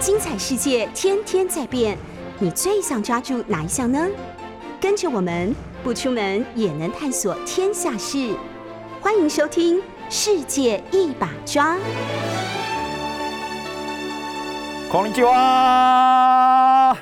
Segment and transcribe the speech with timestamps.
[0.00, 1.98] 精彩世界天天在变，
[2.38, 4.06] 你最想抓住哪一项呢？
[4.80, 8.34] 跟着我们不出门也能探索天下事，
[9.00, 9.78] 欢迎收听《
[10.10, 11.76] 世界一把抓》。
[14.92, 16.96] こんにちは。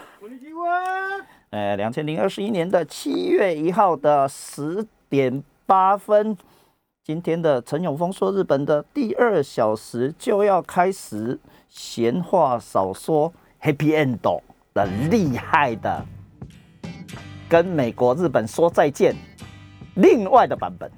[1.50, 6.36] 呃，两千零二十一年的七月一号的十点八分，
[7.04, 11.38] 今天的陈永峰说日本的第二小时就要开始。
[11.70, 14.41] 闲话少说，Happy End
[14.73, 16.05] 的厉害的，
[17.48, 19.16] 跟美国、日本说再见，
[19.95, 20.92] 另外的版本。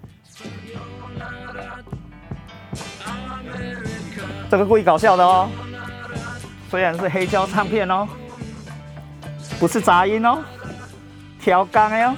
[4.50, 5.50] 这个故意搞笑的哦，
[6.70, 8.08] 虽然是黑胶唱片哦，
[9.60, 10.44] 不是杂音哦，
[11.40, 12.16] 调钢哟。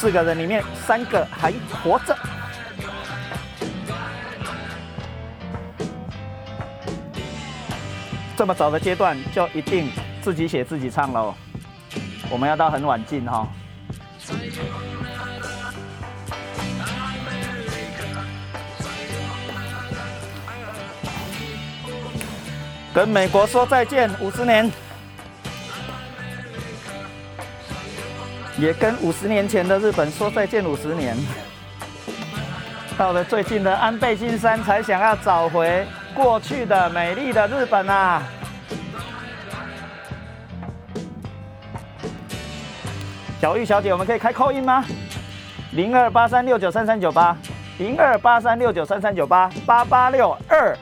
[0.00, 1.52] 四个人里面，三个还
[1.84, 2.16] 活着。
[8.34, 9.90] 这么早的阶段，就一定
[10.22, 11.34] 自己写自己唱喽。
[12.30, 13.46] 我们要到很晚进哈。
[22.94, 24.72] 跟美国说再见，五十年。
[28.60, 31.16] 也跟五十年前的日本说再见五十年，
[32.98, 38.22] 到了最近的安倍晋三才想要找回过去的美丽的日本啊！
[43.40, 44.84] 小玉小姐，我们可以开扣音吗？
[45.72, 47.34] 零二八三六九三三九八，
[47.78, 50.76] 零二八三六九三三九八，八八六二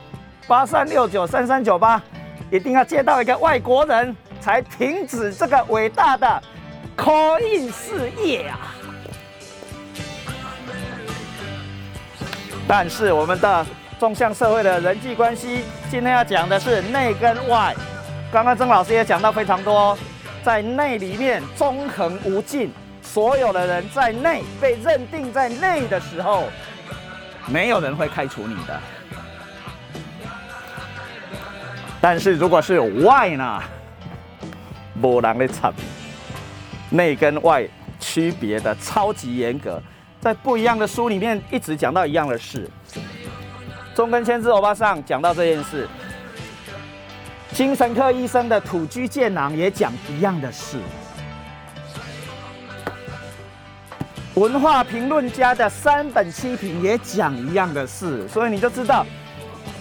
[0.48, 2.02] 八三六九三三九八，
[2.50, 6.42] 一定要接到一个外国人才停止这个伟大的。
[6.98, 8.74] 科印事业啊！
[12.66, 13.64] 但是我们的
[14.00, 17.72] 纵向社会的人际关系，今天要讲的是内跟外。
[18.32, 19.96] 刚刚曾老师也讲到非常多，
[20.42, 26.48] 在内里面纵横无尽，所有的人在内被认定在内的时候，
[27.46, 28.80] 没有人会开除你的。
[32.00, 33.62] 但是如果是外呢，
[35.00, 35.72] 无人来插。
[36.90, 37.66] 内跟外
[38.00, 39.82] 区别的超级严格，
[40.20, 42.68] 在不一样的书里面一直讲到一样的事。
[43.94, 45.88] 中根千之欧巴上讲到这件事，
[47.52, 50.78] 精神科医生的土居健郎也讲一样的事，
[54.34, 59.04] 文化评论家的三本七品也讲一样的事，所以你就知道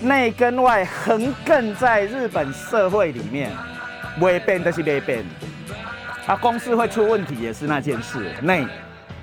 [0.01, 3.51] 内跟外横亘在日本社会里面，
[4.19, 5.23] 未变都是未变。
[6.27, 8.67] 他公司会出问题也是那件事，内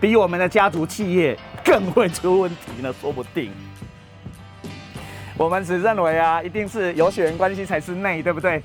[0.01, 3.53] 比我们的家族企业更会出问题呢，说不定。
[5.37, 8.63] 我们只认为啊，一定是有血缘关系才是内，对不对？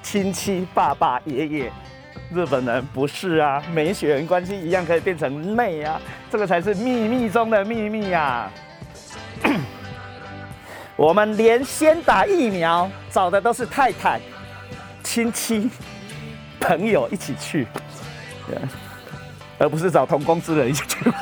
[0.00, 1.72] 亲戚、爸爸、爷爷，
[2.32, 6.00] 日本人不是啊，没血缘关系一样可以变成内啊，
[6.30, 8.48] 这个才是秘密中的秘密呀。
[10.94, 14.20] 我们连先打疫苗找的都是太太、
[15.02, 15.68] 亲戚。
[16.62, 17.66] 朋友一起去，
[19.58, 20.98] 而不是找同公司的人一起去。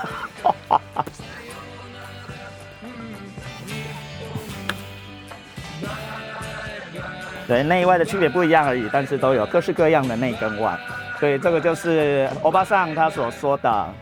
[7.49, 10.79] 对，内外的区别不一样而已，但是都有各式各样的内跟外。
[11.19, 13.95] 所以这个就是欧巴桑他所说的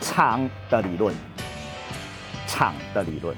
[0.00, 1.12] 场的理论，
[2.46, 3.36] 场的理论。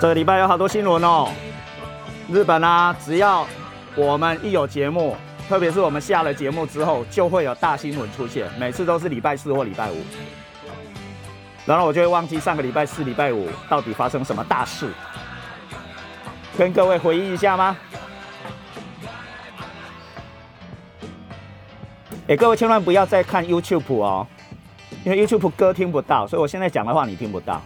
[0.00, 1.30] 这个礼拜有好多新闻哦。
[2.30, 3.46] 日本啊，只要
[3.94, 5.16] 我们一有节目，
[5.48, 8.46] 特别是我们下了节目之后，就会有大新闻出现。
[8.58, 9.96] 每次都是礼拜四或礼拜五，
[11.64, 14.90] 然后我就会忘记上个礼拜四、礼拜五到底发生什么大事，
[16.58, 17.76] 跟各位回忆一下吗？
[22.28, 24.26] 哎，各位千万不要再看 YouTube 哦，
[25.04, 27.62] 因为 YouTube 歌听不到，所以我现在讲的话你听不到。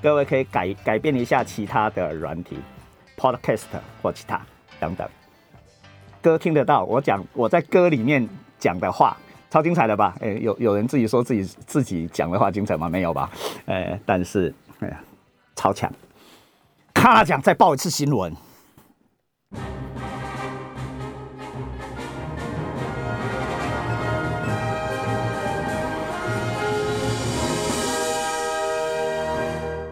[0.00, 2.56] 各位可以改改变一下其他的软体
[3.16, 3.64] ，Podcast
[4.00, 4.40] 或其他
[4.78, 5.08] 等等，
[6.22, 6.84] 歌听得到。
[6.84, 8.28] 我讲我在歌里面
[8.60, 9.16] 讲的话，
[9.50, 10.14] 超精彩的吧？
[10.20, 12.88] 哎，有有人自己说自己自己讲的话精彩吗？
[12.88, 13.28] 没有吧？
[13.66, 15.00] 哎，但是哎呀，
[15.56, 15.92] 超强！
[16.94, 18.32] 咔讲再报一次新闻。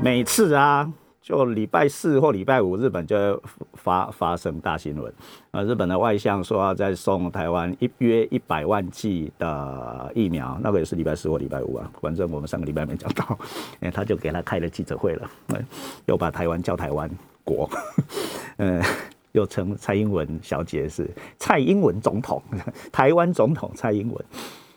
[0.07, 0.89] 每次啊，
[1.21, 3.43] 就礼拜四或礼拜五，日本就
[3.75, 5.13] 发发生大新闻。
[5.51, 11.91] 呃，日本的外相说要再送台湾一约一百万剂的疫苗，那个也是礼拜四或礼拜五啊。
[12.01, 13.37] 反正我们上个礼拜没讲到，
[13.81, 15.29] 哎，他就给他开了记者会了，
[16.05, 17.11] 又把台湾叫台湾
[17.43, 17.69] 国，
[18.59, 18.81] 呃，
[19.33, 22.41] 又称蔡英文小姐是蔡英文总统，
[22.93, 24.25] 台湾总统蔡英文。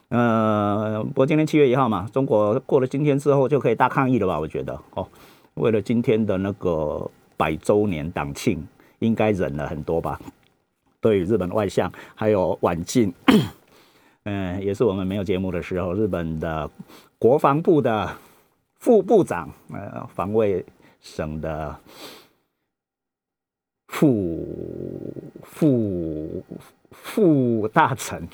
[0.10, 4.40] 呃，不过今天七月一号嘛，中国过了今天之后就可以大抗议了吧？
[4.40, 5.08] 我觉得哦。
[5.56, 8.66] 为了今天的那个百周年党庆，
[9.00, 10.18] 应该忍了很多吧？
[11.02, 13.14] 对于日本外相还有晚进，
[14.24, 16.70] 嗯， 也是我们没有节目的时候，日本的
[17.18, 18.10] 国防部的
[18.76, 20.66] 副部长，呃，防卫
[21.02, 21.78] 省的
[23.88, 24.48] 副
[25.44, 26.44] 副
[26.92, 28.26] 副大臣，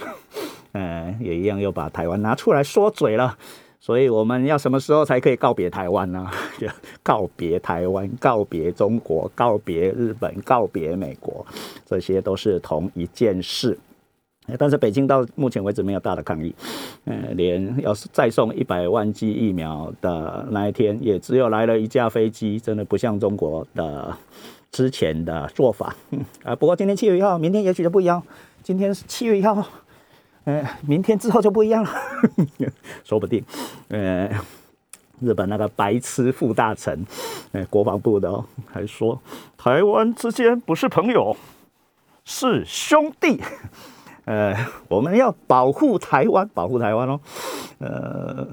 [0.75, 3.38] 嗯，也一样又把台湾拿出来说嘴了。
[3.80, 6.27] 所以我们要什么时候才可以告别台湾呢？
[7.04, 11.45] 告别台湾，告别中国，告别日本，告别美国，
[11.86, 13.77] 这些都是同一件事。
[14.57, 16.54] 但是北京到目前为止没有大的抗议，
[17.06, 24.16] 嗯，连要是再送一百万剂疫苗的那一天，也只有来了一架飞机，真的不像中国的
[24.72, 25.95] 之前的做法。
[26.44, 28.22] 啊，不过今天七月一号，明天也许就不一样。
[28.63, 29.63] 今天是七月一号。
[30.45, 31.89] 呃，明天之后就不一样了，
[33.03, 33.44] 说不定。
[33.89, 34.30] 呃，
[35.19, 37.03] 日本那个白痴副大臣，
[37.51, 39.19] 呃，国防部的哦，还说
[39.57, 41.36] 台湾之间不是朋友，
[42.24, 43.42] 是兄弟。
[44.25, 44.56] 呃，
[44.88, 47.19] 我们要保护台湾，保护台湾哦。
[47.80, 48.48] 呃，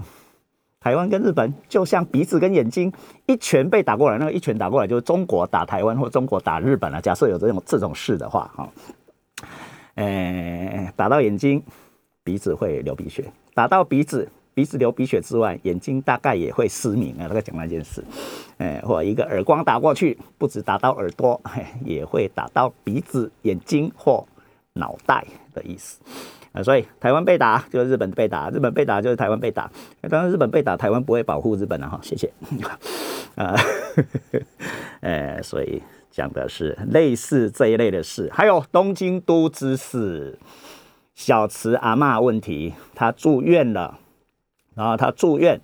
[0.81, 2.91] 台湾跟日本就像鼻子跟眼睛，
[3.27, 7.01] 一拳被打过来，那个一拳打过来就是中国打台湾或中国打日本了。
[7.03, 8.69] 假设有这种这种事的话，哈，
[9.97, 11.63] 呃，打到眼睛。
[12.25, 17.27] 鼻子会流鼻血，打到鼻子，鼻子流鼻血之外，眼睛大概也会失明啊。
[17.29, 18.05] 那个讲那件事，
[18.59, 21.41] 哎，或一个耳光打过去，不止打到耳朵，
[21.85, 24.25] 也会打到鼻子、眼睛或
[24.75, 26.01] 脑袋的意思
[26.53, 26.63] 啊。
[26.63, 29.69] 所以台湾被打就是日本被打，日本被打就是台湾被打。
[30.09, 31.99] 当然日本被打，台湾不会保护日本的哈。
[32.03, 32.33] 谢谢
[33.35, 33.57] 啊，
[35.01, 40.39] 呃， 所以讲的是类似这一类的事，还有东京都知事。
[41.15, 43.99] 小池阿妈问题，他住院了，
[44.75, 45.61] 然后他住院，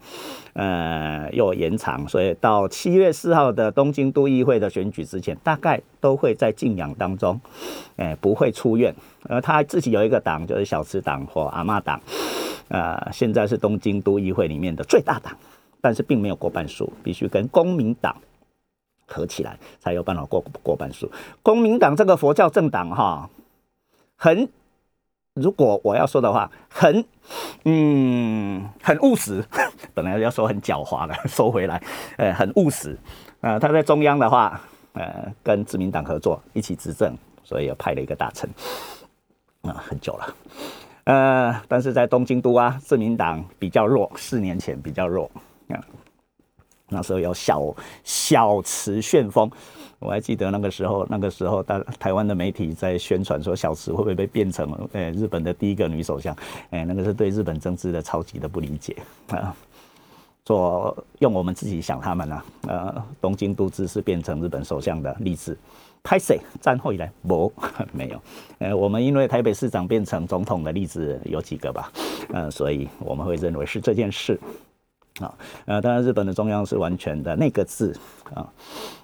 [0.52, 7.40] 呃，又延长，所以到七月四号的东京都议会的选举之前，大概都会在静养当中，
[7.96, 8.94] 哎，不会出院。
[9.22, 11.98] 而他自己有一个党，就是小池党或阿妈党，
[12.68, 15.34] 呃，现在是东京都议会里面的最大党，
[15.80, 18.14] 但是并没有过半数，必须跟公民党
[19.06, 21.10] 合起来才有办法过过半数。
[21.42, 23.30] 公民党这个佛教政党，哈，
[24.14, 24.46] 很。
[25.40, 27.04] 如果我要说的话，很，
[27.64, 29.44] 嗯，很务实。
[29.94, 31.82] 本来要说很狡猾的，收回来，
[32.16, 32.98] 呃，很务实。
[33.40, 34.60] 呃，他在中央的话，
[34.92, 38.48] 呃，跟自民党合作，一起执政，所以又派了一个大臣。
[39.62, 40.34] 啊，很久了。
[41.04, 45.30] 呃，但是在东京都啊，自民党比较弱，四年前比较弱。
[45.68, 45.80] 啊，
[46.88, 47.62] 那时候有小
[48.04, 49.50] 小池旋风。
[50.00, 56.36] 我还记得那个时候，那个时候，大台湾的媒体在宣传说，小池会不会被变成呃日本的第一个女首相？
[56.70, 58.96] 诶，那个是对日本政治的超级的不理解
[59.28, 59.54] 啊！
[60.44, 65.58] 做用我们自己想他们啊，呃，东京都知事变成日本首相的例子，
[66.02, 66.40] 拍谁？
[66.60, 67.52] 战后以来不
[67.92, 68.22] 没有。
[68.58, 71.92] 呃，我们因为台北市长变成总统的例子有几个吧？
[72.32, 74.40] 呃，所以我们会认为是这件事
[75.20, 75.34] 啊。
[75.66, 77.94] 呃，当然日本的中央是完全的那个字
[78.32, 78.48] 啊。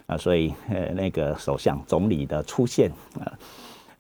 [0.06, 3.32] 啊，所以呃，那个首相、总理的出现啊，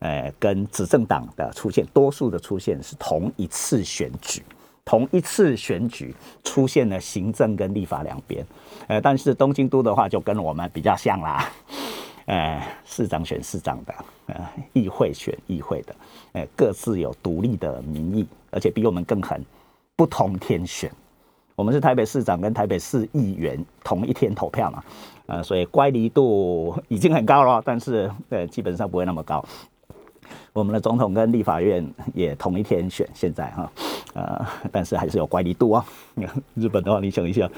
[0.00, 4.42] 呃，跟执政党的出现，多数的出现是同一次选举，
[4.84, 8.44] 同一次选举出现了行政跟立法两边，
[8.86, 11.50] 呃，但是东京都的话就跟我们比较像啦，
[12.26, 13.94] 呃，市长选市长的，
[14.26, 15.96] 呃，议会选议会的，
[16.32, 19.42] 呃，各自有独立的民意，而且比我们更狠，
[19.96, 20.90] 不同天选，
[21.54, 24.84] 我们是台北市长跟台北市议员同一天投票嘛。
[25.26, 29.44] 呃，所以乖离度已经很高了，但是呃，基本上不会那么高。
[30.52, 33.72] 我们的总统跟立法院也同一天选，现在哈，
[34.14, 35.84] 呃，但是还是有乖离度啊。
[36.54, 37.50] 日本的话，你想一下，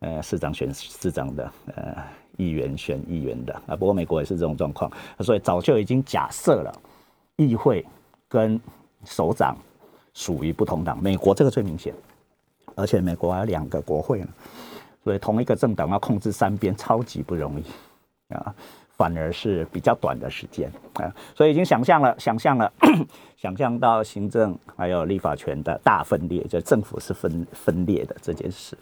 [0.00, 1.94] 呃，市长选市长的，呃，
[2.36, 3.76] 议员选议员的啊。
[3.76, 6.72] 不过美国也是这种状况，所以早就已经假设了，
[7.36, 7.84] 议会
[8.28, 8.60] 跟
[9.04, 9.56] 首长
[10.12, 11.00] 属于不同党。
[11.02, 11.94] 美国这个最明显，
[12.74, 14.28] 而且美国还有两个国会呢。
[15.04, 18.54] 所以同一个政党要控制三边超级不容易啊！
[18.96, 22.72] 反而是比较短的时间啊，所以已经想象了，想象了，
[23.36, 28.78] 想象到行政还有立法权的大分裂，就政府是分分裂的这件事，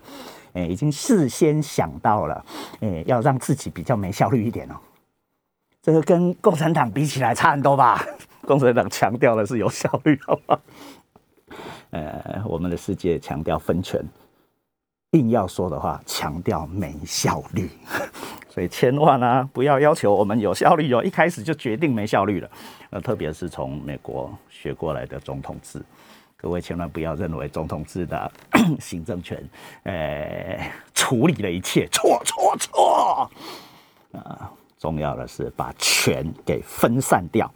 [0.53, 2.45] 哎，已经事先想到了，
[2.81, 4.75] 哎，要让自己比较没效率一点哦。
[5.81, 8.05] 这个跟共产党比起来差很多吧？
[8.47, 10.61] 共产党强调的是有效率，好不好？
[11.91, 13.99] 呃，我们的世界强调分权，
[15.13, 17.71] 硬要说的话，强调没效率。
[18.49, 22.51] 所以千万啊，不要要求我们有效率哦，一开始就决定没效率了。
[22.91, 25.83] 呃，特别是从美国学过来的总统制，
[26.37, 28.31] 各位千万不要认为总统制的
[28.79, 29.43] 行政权，
[29.85, 33.31] 呃，处理了一切，错错错。
[34.13, 37.51] 啊，重要的是把权给分散掉，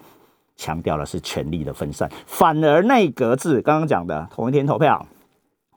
[0.57, 5.07] 强调的是权力的分散，反而内阁制刚刚讲的同一天投票，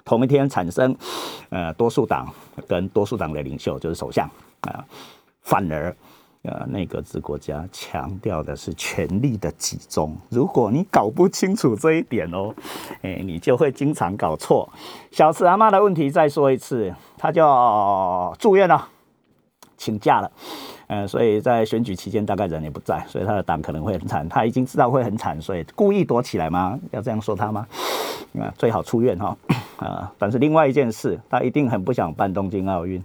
[0.09, 0.95] 同一天产生，
[1.49, 2.27] 呃，多数党
[2.67, 4.27] 跟多数党的领袖就是首相。
[4.61, 4.83] 啊，
[5.43, 5.95] 反而，
[6.41, 10.17] 呃，内阁制国家强调的是权力的集中。
[10.29, 12.51] 如果你搞不清楚这一点哦，
[13.03, 14.67] 哎，你就会经常搞错。
[15.11, 18.87] 小慈阿妈的问题再说一次，他就住院了，
[19.77, 20.31] 请假了。
[20.89, 24.27] 呃，所以在选举期间大概人也不在，所以他的党可能会很惨。
[24.27, 26.79] 他已经知道会很惨，所以故意躲起来吗？
[26.89, 27.67] 要这样说他吗？
[28.39, 29.37] 啊，最好出院哈。
[29.77, 33.03] 啊，但是另外一件事，他一定很不想办东京奥运。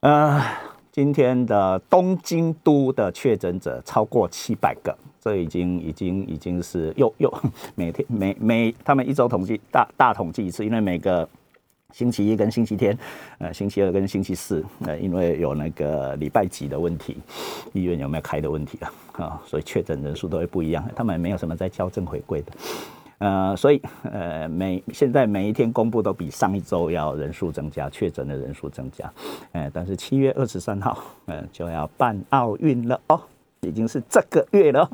[0.00, 0.42] 呃，
[0.90, 7.32] 今天的东京都的确诊者超过七百个，这已经已经已经是又又
[7.76, 11.28] 每天每每他们一周统计大大统计一次，因为每个
[11.94, 12.98] 星期一跟星期天，
[13.38, 17.16] 呃，星期二跟星期四，呃，因为有那个礼拜几的问题，
[17.72, 22.52] 医院有没有开的问题啊，啊，所以确诊人数都会不一样，他们没有什么在校正回归的。
[23.18, 29.08] 呃，所以呃，每现在每一天公布都比上一周要人数增加，确诊的人数增加，
[29.52, 33.20] 呃，但是七月二十三号，呃，就要办奥运了哦，
[33.60, 34.90] 已经是这个月了，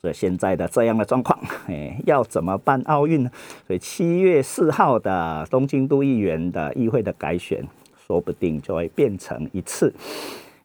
[0.00, 1.38] 所以现在的这样的状况，
[1.68, 3.30] 哎，要怎么办奥运呢？
[3.66, 7.62] 所以七月四号的东京都议员的议会的改选，
[8.06, 9.92] 说不定就会变成一次，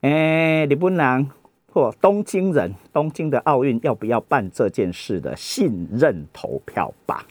[0.02, 1.30] 哎，你不能。
[1.74, 7.26] 或东京人，东京的奥运要不要办这件事的信任投票吧？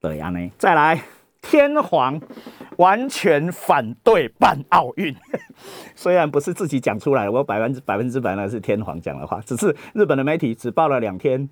[0.00, 1.02] 对呀呢，再来，
[1.44, 2.20] 天皇
[2.78, 5.14] 完全反对办奥运，
[5.94, 11.48] 虽然不是自己讲出来，我百分之百分之百呢是天皇讲的话，只是日本的媒体只报了两天，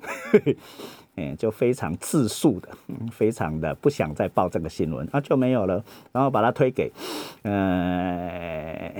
[1.15, 2.69] 哎，就非常自述的，
[3.13, 6.91] 非常的不想再报这个新闻，那就没有了，然后把它推给，
[7.43, 8.91] 呃。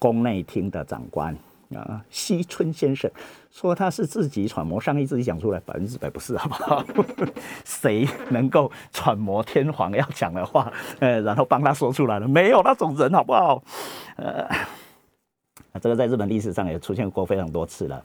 [0.00, 1.36] 宫内厅的长官。
[1.74, 3.10] 啊，西村先生
[3.50, 6.84] 说他是自己揣摩上意，自己讲出来，百分之百不是，好不好？
[7.64, 12.26] 谁能够揣摩天皇要讲的话，呃，然后帮他说出来了？
[12.26, 13.62] 没有那种人，好不好？
[14.16, 14.48] 呃，
[15.80, 18.04] 这个在日本历史上也出现过非常多次了。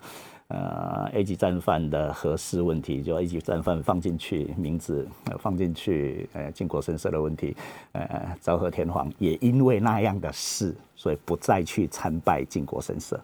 [0.50, 5.08] 呃，A 级战犯的核试问题，就 A 级战犯放进去名字，
[5.40, 7.56] 放进去，呃，靖国神社的问题，
[7.94, 13.20] 呃，昭和天皇也因为那样的事，所以不再去参拜靖国神社，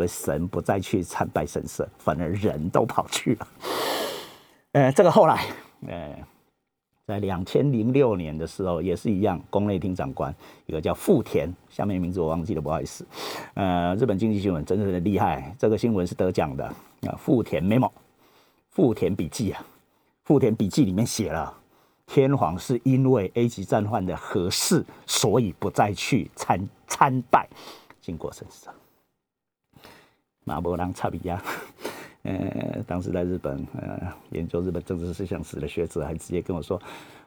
[0.00, 3.48] 所以神不再去参拜神社，反而人都跑去了。
[4.72, 5.44] 呃，这个后来，
[5.86, 6.16] 呃。
[7.06, 10.32] 在两千零六年的时候，也是一样，宫内厅长官
[10.66, 13.04] 一个叫富田，下面名字我忘记了，不好意思。
[13.54, 17.18] 呃，日本经济新闻真的厉害，这个新闻是得奖的啊。
[17.18, 17.90] 富田 memo，
[18.70, 19.62] 富田笔记啊，
[20.22, 21.52] 富田笔记里面写了，
[22.06, 27.48] 天皇是因为 A 级战犯的合适，所以不再去参参拜
[28.00, 28.70] 靖国神社。
[30.50, 31.40] 马伯朗查比亚。
[32.22, 33.98] 呃，当时在日本，呃，
[34.30, 36.80] 研究日本政治思想史的学者还直接跟我说：“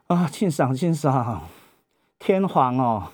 [0.07, 1.41] 啊，庆赏庆赏，
[2.19, 3.07] 天皇哦，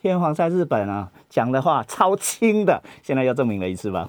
[0.00, 4.08] 天皇在日本啊讲的话超轻的，现在又证明了一次吧？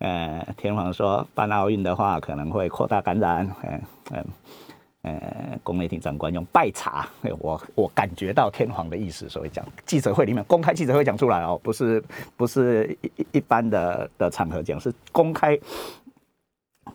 [0.00, 4.24] 呃，天皇说办奥运的话可能会扩大感染，嗯嗯呃，
[5.04, 7.08] 呃宫内厅长官用拜茶，
[7.38, 12.02] 我我感觉到天皇的意思，所以讲记者会里面公开记者会讲出来哦，不是
[12.36, 15.56] 不是一一般的的场合讲，是公开。”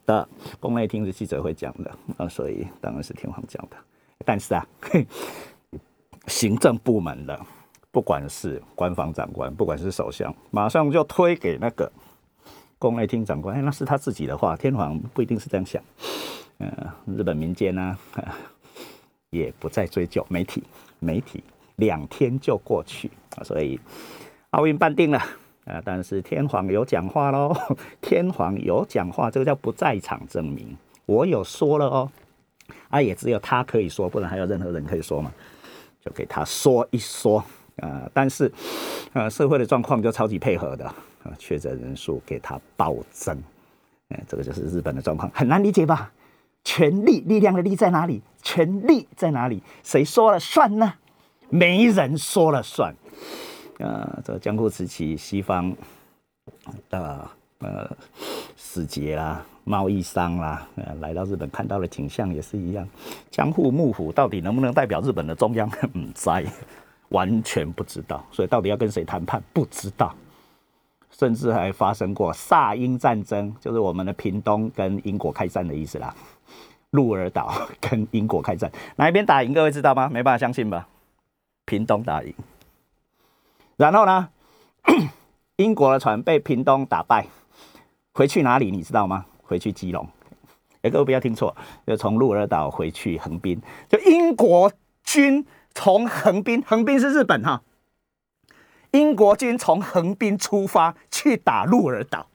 [0.06, 0.28] 的
[0.60, 3.78] 宫内厅是记者会讲的啊，所以当然是天皇讲的。
[4.26, 4.66] 但是啊，
[6.28, 7.40] 行政部门的，
[7.92, 11.92] 不管是官方长官，不管是首相，马上就推给那个
[12.78, 13.64] 宫内厅长官。
[13.64, 15.82] 那是他自己的话，天皇不一定是这样想。
[16.60, 17.98] 呃，日本民间呢，
[19.32, 20.26] 也不再追究。
[20.30, 20.64] 媒体，
[21.00, 21.44] 媒体
[21.76, 23.12] 两天就过去，
[23.44, 23.80] 所以
[24.52, 25.20] 奥运办定了。
[25.66, 25.80] 啊！
[25.86, 27.56] 但是天皇有讲话喽，
[28.02, 30.76] 天皇有讲话，这个叫不在场证明。
[31.06, 32.12] 我有说了哦，
[32.90, 35.32] 啊，也只有他可以说，不然还有任何人可以说吗？
[36.04, 37.44] 就给他说一说
[37.76, 38.52] 啊，但是
[39.14, 40.86] 呃社会的状况就超级配合的
[41.24, 43.38] 啊，确诊人数给他暴增，
[44.08, 46.12] 哎，这个就是日本的状况，很难理解吧？
[46.64, 48.22] 权力力量的力在哪里？
[48.42, 49.62] 权力在哪里？
[49.84, 50.94] 谁说了算呢？
[51.50, 52.94] 没人说了算。
[53.80, 55.76] 啊，这江户时期西方
[56.90, 57.28] 的
[57.60, 57.90] 呃
[58.56, 62.88] 使节啦、贸易商啦，呃来到日本看到的景象也是一样。
[63.32, 65.70] 江户幕府到底能不能代表日本的中央？
[65.94, 66.46] 嗯，在
[67.10, 68.24] 完全不知道。
[68.32, 69.42] 所以到底要跟谁谈判？
[69.54, 70.14] 不知道。
[71.12, 76.16] 甚至还发生过萨英战争，就是我们的屏东跟英国开战的意思啦。
[76.92, 79.54] 鹿儿岛跟英国开战，哪一边打赢？
[79.54, 80.10] 各位知道吗？
[80.10, 80.88] 没办法相信吧？
[81.66, 82.34] 屏东打赢。
[83.78, 84.30] 然后呢？
[85.58, 87.28] 英国的船被屏东打败，
[88.14, 88.72] 回去哪里？
[88.72, 89.26] 你知道吗？
[89.44, 90.08] 回去基隆。
[90.82, 91.56] 哎，各位不要听错，
[91.86, 93.62] 就从鹿儿岛回去横滨。
[93.90, 94.72] 就英国
[95.04, 97.62] 军从横滨，横滨是日本哈。
[98.92, 102.28] 英国军从横滨出发去打鹿儿岛。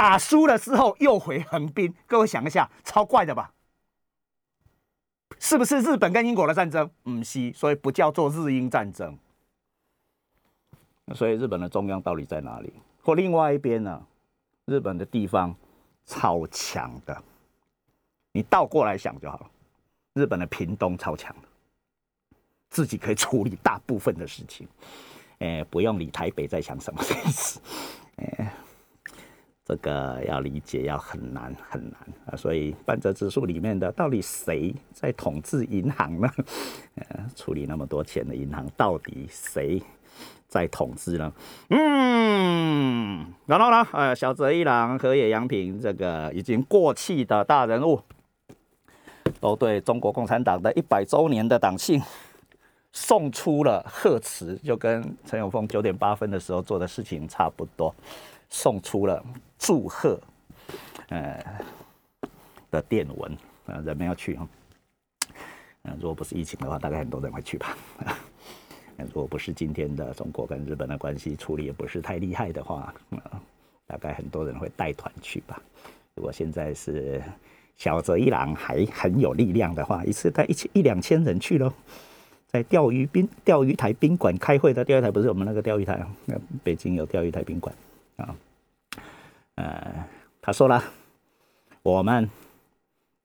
[0.00, 3.52] 打输了之后又回横滨，各位想一下，超怪的吧？
[5.38, 6.90] 是不是日本跟英国的战争？
[7.02, 9.18] 唔是，所以不叫做日英战争。
[11.14, 12.72] 所以日本的中央到底在哪里？
[13.02, 14.02] 或另外一边呢？
[14.64, 15.54] 日本的地方
[16.06, 17.22] 超强的，
[18.32, 19.50] 你倒过来想就好了。
[20.14, 21.48] 日本的屏东超强的，
[22.70, 24.66] 自己可以处理大部分的事情，
[25.40, 27.60] 哎，不用理台北在想什么意思，
[28.16, 28.50] 哎。
[29.70, 36.28] 这个要理解要很难很难啊，所以半泽指数里面的到底谁在统治银行呢？
[36.98, 39.80] 呃，处理那么多钱的银行，到底谁
[40.48, 41.32] 在统治呢？
[41.68, 43.86] 嗯，然后呢？
[43.92, 48.02] 呃，小泽一郎、河野洋平这个已经过气的大人物，
[49.38, 52.02] 都对中国共产党的一百周年的党庆
[52.90, 57.94] 送出了贺词，就跟陈永峰九点八分的时候做的事情差不多。
[58.50, 59.24] 送出了
[59.58, 60.20] 祝贺，
[61.08, 61.42] 呃
[62.70, 64.48] 的电文，呃，人们要去哈。
[65.82, 67.76] 嗯，如果不是疫情的话，大概很多人会去吧。
[68.98, 72.92] 如果不是今天的中国跟日本的关系处理也不是太厉害的话，
[73.86, 75.58] 大概很多人会带团去吧。
[76.14, 77.22] 如果现在是
[77.78, 81.72] 小泽一郎还很有力量的话，一次带一千一两千人去喽。
[82.46, 86.10] 在钓鱼宾钓鱼台宾馆开会的钓鱼台不是我们那个钓鱼台啊？
[86.62, 87.74] 北京有钓鱼台宾馆。
[88.20, 88.36] 啊，
[89.56, 90.04] 呃，
[90.40, 90.82] 他说了，
[91.82, 92.28] 我们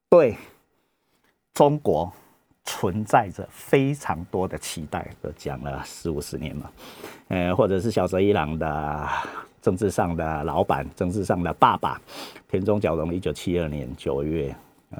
[0.10, 0.36] 对
[1.54, 2.12] 中国
[2.64, 6.72] 存在着非常多的期待，都讲了四五十年嘛，
[7.28, 9.08] 呃，或者是小泽一郎的
[9.62, 12.02] 政治上的老板，政治上的爸爸
[12.48, 14.56] 田中角荣，一九七二年九月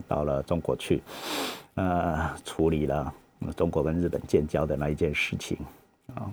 [0.08, 1.02] 到了中国去，
[1.76, 3.14] 呃，处理了
[3.56, 5.58] 中国跟日本建交的那一件事情。
[6.14, 6.32] 啊，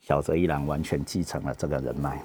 [0.00, 2.22] 小泽一郎完全继承了这个人脉。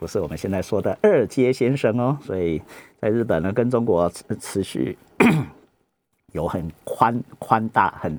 [0.00, 2.60] 不是我们现在说的二阶先生哦，所以
[2.98, 4.96] 在日本呢，跟中国持持续
[6.32, 8.18] 有很宽宽大、很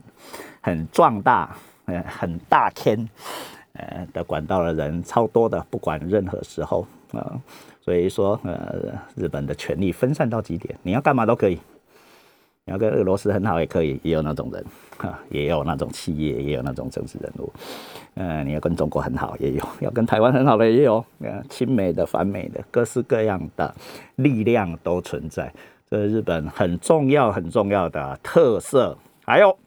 [0.61, 3.09] 很壮大、呃很大天
[3.73, 7.41] 呃的管道的人超多的，不管任何时候啊，
[7.83, 11.59] 所以说呃日本的权力分散到极点，你要干嘛都可以。
[12.65, 14.63] 你要跟俄罗斯很好也可以，也有那种人，
[14.97, 17.51] 哈，也有那种企业，也有那种政治人物。
[18.13, 23.73] 嗯，你要跟中国很好也有，要跟台湾很好的也有，呃，亲美的、反美的，各式各样的
[24.17, 25.51] 力量都存在。
[25.89, 28.97] 这是日本很重要、很重要的特色。
[29.25, 29.57] 还有，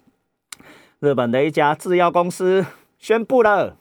[1.00, 2.64] 日本的一家制药公司
[2.98, 3.76] 宣布了，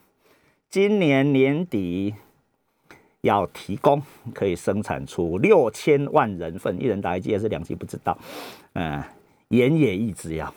[0.69, 2.15] 今年年底。
[3.21, 8.17] 要提供可以生产出六千万人份，一人打一剂还是两剂不知道。
[8.73, 9.03] 嗯，
[9.49, 10.53] 盐野义制药，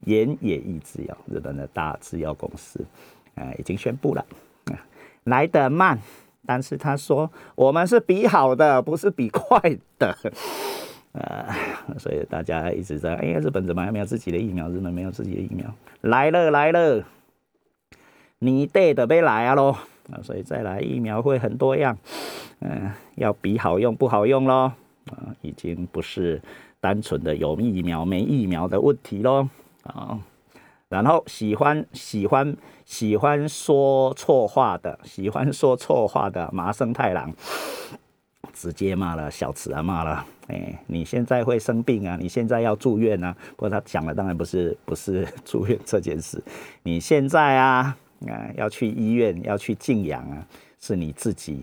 [0.00, 2.84] 盐野义制药，日本的大制药公司，
[3.34, 4.24] 呃，已经宣布了，
[5.24, 5.98] 来得慢，
[6.44, 9.58] 但是他说我们是比好的，不是比快
[9.98, 10.16] 的。
[11.12, 11.46] 呃，
[11.98, 14.68] 所以大家一直在，哎呀，日本怎么还没有自己的疫苗？
[14.68, 17.04] 日本没有自己的疫苗，来了来了，
[18.38, 19.76] 你得的被来啊喽。
[20.12, 21.98] 啊，所以再来疫苗会很多样，
[22.60, 24.72] 嗯，要比好用不好用咯，
[25.10, 26.40] 啊，已经不是
[26.86, 29.50] 单纯的有疫苗没疫苗的问题咯。
[29.82, 30.16] 啊，
[30.88, 37.32] 然后喜欢喜欢喜欢说错话的，喜欢说错话的麻生太郎，
[38.52, 46.40] 直接骂了小池啊，骂了，哎，你现在会生病啊，你现在要住院啊，不过他讲的当然不是不是住院这件事，
[46.84, 47.96] 你现在啊。
[48.28, 50.46] 啊，要去医院，要去静养啊，
[50.80, 51.62] 是你自己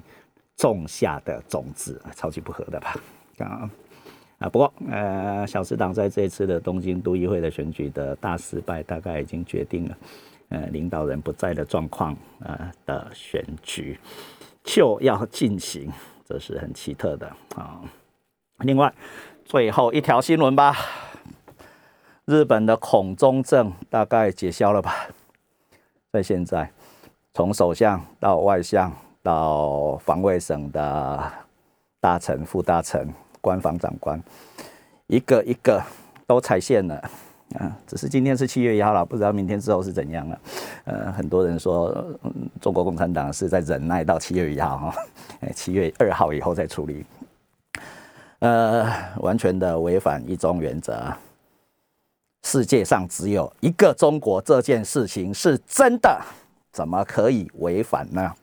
[0.56, 2.96] 种下的种子，超级不合的吧？
[3.40, 3.68] 啊，
[4.44, 4.50] 啊。
[4.50, 9.98] 不过，呃，小时党在这一次的东京都议会的选举的大失败，大概已经决定了，
[10.50, 13.98] 呃，领导人不在的状况啊的选举
[14.64, 15.90] 就要进行，
[16.26, 17.80] 这是很奇特的啊。
[18.60, 18.94] 另外，
[19.46, 20.76] 最后一条新闻吧，
[22.26, 25.08] 日本的恐中症大概解消了吧？
[26.12, 26.72] 在现在，
[27.34, 28.92] 从首相到外相。
[29.24, 31.32] 到防卫省的
[32.02, 33.08] 大臣、副大臣、
[33.44, 34.18] 官方长官，
[35.08, 35.84] 一个一个
[36.26, 36.96] 都踩线了
[37.60, 37.78] 啊！
[37.86, 40.40] 只是今天是七月一号了，不知道明天之后是怎样了。
[40.86, 41.94] 呃，很多人说，
[42.62, 44.96] 中国共产党是在忍耐到七月一号哈，
[45.54, 47.06] 七月二号以后再处理。
[48.40, 51.14] 呃，完全的违反一中原则。
[52.46, 56.22] 世界上只有一个中国，这件事情是真的，
[56.72, 58.34] 怎么可以违反呢？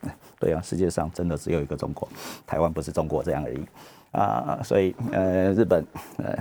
[0.41, 2.09] 对啊，世界上真的只有一个中国，
[2.47, 3.63] 台湾不是中国这样而已
[4.11, 4.59] 啊！
[4.63, 5.85] 所以呃，日本
[6.17, 6.35] 呃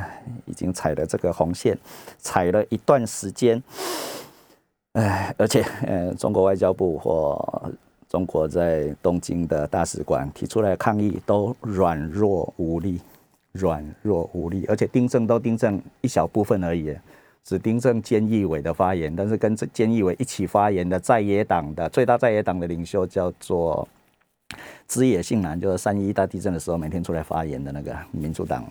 [0.46, 1.78] 已经踩了这个红线，
[2.18, 3.62] 踩了一段时间，
[4.94, 7.70] 哎，而且呃，中国外交部或
[8.08, 12.98] 中国在东京的大使馆提出来抗议，都软弱无力，
[13.52, 16.96] 软弱无力，而且订正都订正一小部分而已。
[17.42, 23.88] 只盯正菅义伟的发言，但是跟菅义伟一起发言的在野党的最大在野党的领袖叫做
[24.86, 28.64] 枝野信男，就是三一大地震的时候每天出来发言的那个民主党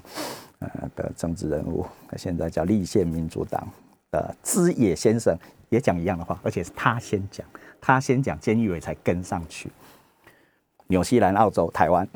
[0.60, 3.68] 呃的政治人物，现在叫立宪民主党
[4.12, 5.36] 的枝野先生
[5.70, 7.46] 也讲一样的话，而且是他先讲，
[7.82, 9.70] 他先讲，菅义伟才跟上去。
[10.88, 12.08] 纽西兰、澳洲、台湾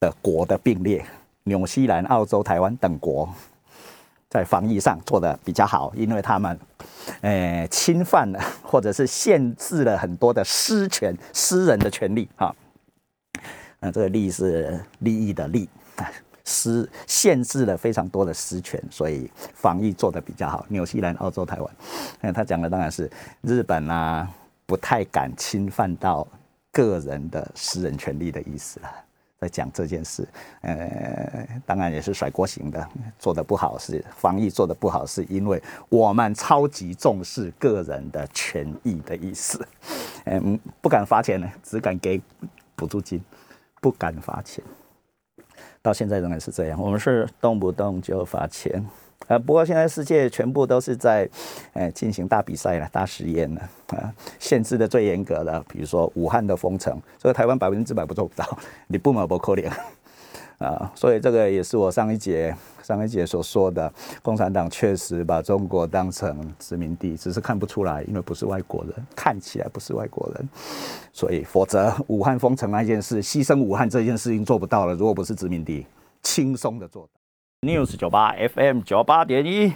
[0.00, 1.04] 的国的并列，
[1.44, 3.28] 纽西兰、澳洲、台湾等国。
[4.34, 6.58] 在防疫上做的比较好，因为他们，
[7.20, 12.52] 诶，侵犯了 或者是限制了很多的私权、私人的权利啊。
[13.78, 15.68] 那这个利是利益的利，
[16.44, 20.66] 私限制了非常多的私权，所以防疫做的比较好。
[20.68, 21.70] 纽西兰、澳洲、台湾，
[22.20, 23.08] 那他讲的当然是
[23.42, 24.28] 日本啊，
[24.66, 26.26] 不太敢侵犯到
[26.72, 29.03] 个人的私人权利的意思了。
[29.44, 30.26] 在讲这件事，
[30.62, 39.62] 呃，当然也是甩锅型的，做的不好是防疫做的不好，是因为我们超级重视个人的权益的意思，
[40.24, 42.18] 嗯，不敢发钱呢，只敢给
[42.74, 43.22] 补助金，
[43.82, 44.64] 不敢发钱，
[45.82, 48.82] 到现在仍然是这样，我们是动不动就发钱。
[49.26, 51.28] 呃，不过现在世界全部都是在，
[51.72, 58.46] 呃，进行大比赛了、大实验了啊，限制的最严格的，比如说武汉的封城，这个台湾百分之百不做不到，
[58.86, 59.70] 你不买不可怜
[60.58, 63.90] 啊，所以这个也是我上一节上一节所说的，
[64.22, 70.48] 共产党确实把中国当成殖民地，只是看不出来，因为不是外国人，看起来不是外国人，
[71.14, 75.86] 所以否则武汉封城那件事，牺牲武汉这件事情做不到了，如果不是殖民地，
[76.22, 77.23] 轻松的做到。
[77.64, 79.72] News 九八 FM 九八点一，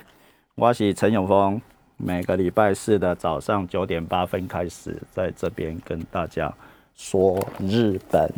[0.56, 1.58] 我是陈永峰。
[1.96, 6.52] 每个礼拜四的早上九点八分开始，在这边跟大家
[6.94, 8.30] 说日本。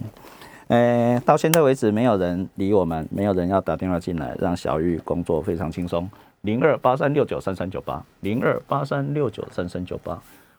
[0.69, 6.09] 呃，到现在为止，没有人理我们，没有人要打电话进来，让小玉工作非常轻松。
[6.43, 10.17] 零二八三六九三三九八，零二八三六九三三九八。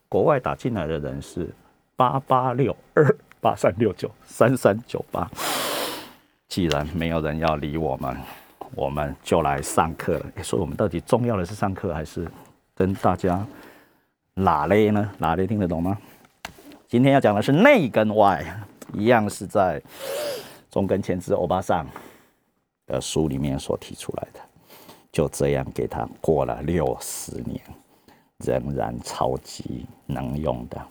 [0.09, 1.47] 国外打进来的人是
[1.95, 5.31] 八八六二八三六九三三九八。
[6.49, 8.13] 既然没有人要理我们。
[8.75, 10.43] 我们就来上课了。
[10.43, 12.29] 所以，我们到底重要的是上课，还是
[12.75, 13.45] 跟大家
[14.35, 15.11] 拉嘞呢？
[15.19, 15.97] 拉嘞听得懂吗？
[16.87, 18.45] 今天要讲的是内跟外，
[18.93, 19.81] 一样是在
[20.69, 21.87] 中根前之欧巴桑
[22.87, 24.39] 的书里面所提出来的。
[25.11, 27.59] 就这样给他过了六十年，
[28.37, 30.81] 仍然超级能用的。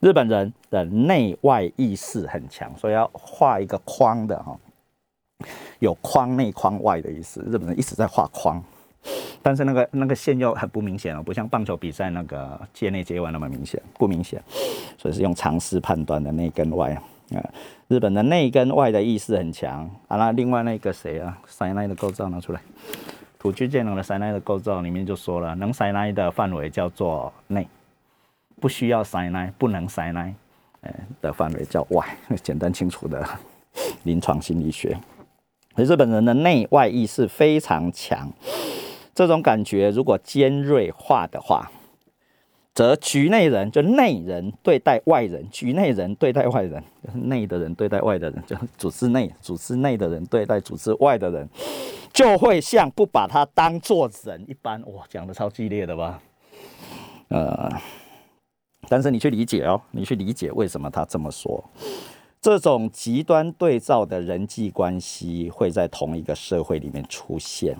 [0.00, 4.54] 日本人的内外意识很强，所以要画一个框的哈。
[5.80, 8.62] 有框内框外的意思，日本人一直在画框，
[9.42, 14.42] 但是那个那个线又很不明显哦，不像棒球比赛那个界内界外那么明显，不明显，
[14.96, 17.02] 所以是用常识判断的内跟外啊。
[17.88, 20.16] 日本的内跟外的意思很强啊。
[20.16, 22.60] 那另外那个谁啊，塞奈的构造拿出来，
[23.38, 27.66] 土居建龙的塞奈的构造里面就说了，能塞奈的范围叫做内，
[28.60, 30.34] 不需要塞奈，不能塞奈，
[30.82, 32.06] 呃的范围叫外，
[32.42, 33.26] 简单清楚的
[34.04, 34.96] 临床心理学。
[35.84, 38.32] 日本人的内外意识非常强，
[39.14, 41.70] 这种感觉如果尖锐化的话，
[42.72, 46.82] 则局内人就内人对待外人，局内人对待外人，
[47.14, 51.48] 内的人对待外的人，就组织内组织内的人对待组织外的人，
[52.12, 54.80] 就会像不把他当做人一般。
[54.92, 56.20] 哇，讲的超激烈的吧？
[57.28, 57.70] 呃，
[58.88, 61.62] 但是你去理解哦，你去理解为什么他这么说。
[62.40, 67.76] 这种极端对照的人际关系会在同一个社会里面出现，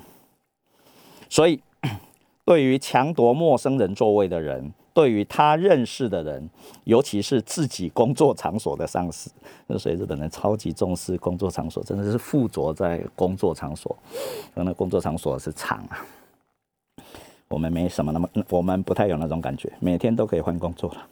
[1.30, 1.58] 所以
[2.44, 6.50] 对于强夺陌生人座位的人，对于他认识的人，
[6.84, 9.30] 尤其是自己工作场所的上司，
[9.66, 13.96] 那所以日本人超级重视工作场所，真的是附着在工作场所，
[14.54, 16.04] 那工作场所是厂啊。
[17.48, 21.06] 我们没什么那么，我们不太有那种感觉，每天都可以换工作了。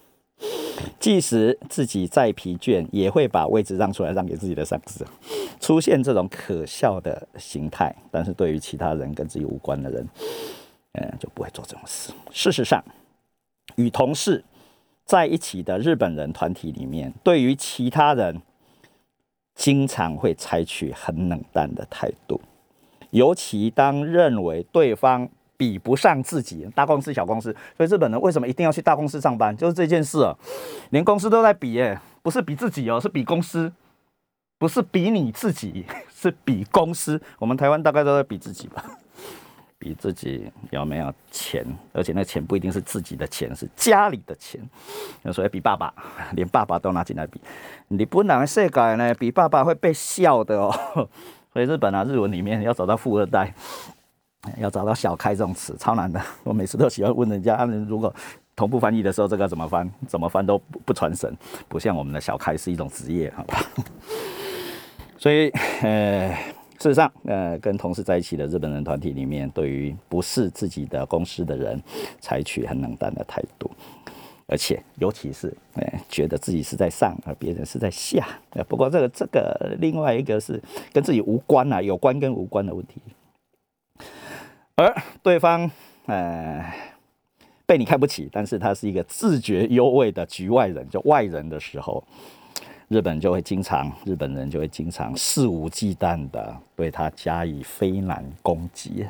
[0.99, 5.05] 即使自己再疲倦，也会把位置让出来，让给自己的上司。
[5.61, 10.09] 出现这种可笑的形态，但是对于其他人跟自己无关的人，
[10.93, 12.13] 嗯，就不会做这种事。
[12.31, 12.83] 事实上，
[13.77, 14.45] 与同事
[15.05, 18.41] 在一起的日本人团体里面，对于其他人，
[19.55, 22.41] 经常会采取很冷淡的态度，
[23.11, 25.29] 尤其当认为对方。
[25.59, 29.55] 比不上自己，大公司、小公司，所以日本人为什么一定要去大公司上班？
[29.55, 30.33] 就是这件事啊，
[30.91, 33.71] 连公司都在比，耶，不是比自己哦，是比公司，
[34.57, 37.21] 不是比你自己，是比公司。
[37.41, 38.85] 我们台湾大概都在比自己吧，
[39.81, 44.61] 比自己有没有钱，而且那钱不一定是自己的钱，是家里的钱。
[45.33, 45.93] 所以比爸爸，
[46.35, 47.41] 连爸爸都拿进来比，
[47.89, 50.73] 你不能世界呢，比爸爸会被笑的哦。
[51.53, 53.53] 所以日本啊，日文里面要找到富二代。
[54.59, 58.15] 要找到“小开”这种词超难的， 我每次都喜欢问人家，如果
[58.55, 59.89] 同步翻译的时候，这个怎么翻？
[60.07, 61.37] 怎么翻都不不传神，
[61.69, 63.61] 不像我们的“小开”是一种职业，好吧？
[65.19, 65.49] 所以，
[65.83, 66.29] 呃，
[66.79, 71.83] 事实上，呃，跟同事在一起的日本人团体里面，对于不是自己的公司的人，
[72.21, 73.69] 采取很冷淡的态度，
[74.47, 78.25] 而且尤其是，呃，觉得自己是在上，而别人是在下。
[78.51, 83.01] 呃，不过这个这个另外一个是跟自己无关啊，有关跟无关的问题。
[84.81, 85.69] 而对方，
[86.07, 86.65] 呃，
[87.67, 92.01] 被你看不起，但是他是一个自觉优位的局外人，就外人的时候，
[92.87, 99.05] 日本就会经常，日本人就会经常肆无忌惮的对他加以非难攻击。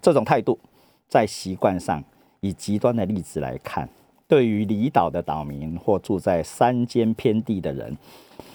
[0.00, 0.58] 这种态度，
[1.06, 2.02] 在习惯上，
[2.40, 3.86] 以极端的例子来看，
[4.26, 7.94] 对于离岛的岛民或住在山间偏地的人，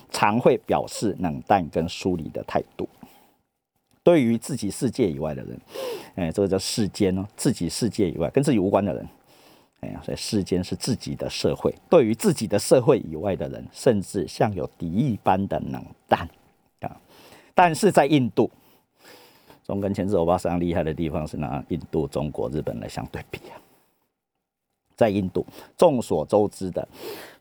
[0.09, 2.89] 常会表示冷淡跟疏离的态度。
[4.10, 5.62] 对于自己世界以外的人，
[6.15, 9.08] 哎，这个叫世间哦，自己世界以外跟自己无关的人，
[9.82, 11.72] 哎呀，所以世间是自己的社会。
[11.88, 16.28] 对于自己的社会以外的人，甚至像有敌意般的冷淡
[16.82, 16.89] 啊。
[17.54, 18.50] 但是在印度，
[19.63, 23.62] 中跟前日欧巴桑厉害的地方是拿印度、中国、日本来相对比啊。
[24.95, 25.45] 在印度，
[25.78, 26.88] 众所周知的，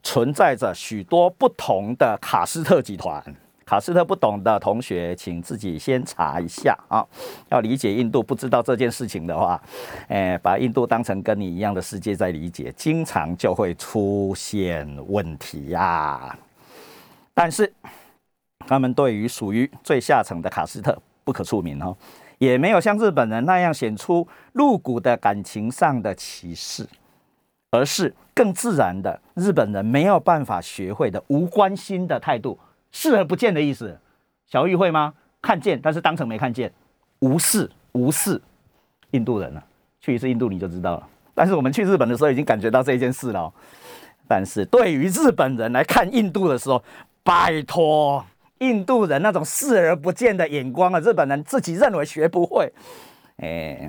[0.02, 3.24] 存在着许多不同的卡斯特集团。
[3.68, 7.04] 卡斯特不懂的同学，请自己先查一下啊！
[7.50, 9.60] 要理解印度，不知道这件事情的话，
[10.08, 16.34] 哎，把印度当成跟你一样的世界在理解，经常就会出现问题呀。
[17.34, 17.70] 但是，
[18.60, 21.94] 他们对于属于最下层的卡斯特不可触名哦，
[22.38, 26.88] 也没有像日本人那样显出露骨的感情上的歧视，
[27.70, 32.58] 而是更自然的日本人没有办法学会的无关心的态度。
[32.92, 33.98] 视而不见的意思，
[34.46, 35.14] 小玉会吗？
[35.40, 36.72] 看见，但是当成没看见，
[37.20, 38.40] 无视，无视。
[39.12, 39.62] 印度人啊，
[40.00, 41.08] 去一次印度你就知道了。
[41.34, 43.52] 但是我们去日本的时候已经感觉到这件事了。
[44.26, 46.82] 但是对于日本人来看印度的时候，
[47.22, 48.24] 拜托，
[48.58, 52.70] 印度人那种视而不见的眼光啊，日本人自己认为学不会。
[53.36, 53.88] 哎，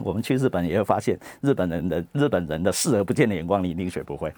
[0.00, 4.32] 我们去日本也会发现，日本人的日本人的视而不见的眼光，你一定学不会。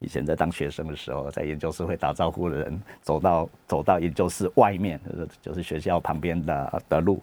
[0.00, 5.00] 以前在当学生的时候，在研究室会打招呼的人，走到走到研究室外面，
[5.40, 7.22] 就是学校旁边的的路，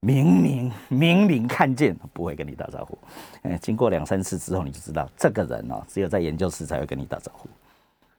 [0.00, 2.98] 明明明明看见，不会跟你打招呼。
[3.42, 7.48] 嗯，经过两三次之后，你就知道这个人哦，只有在研究室才会跟你打招呼。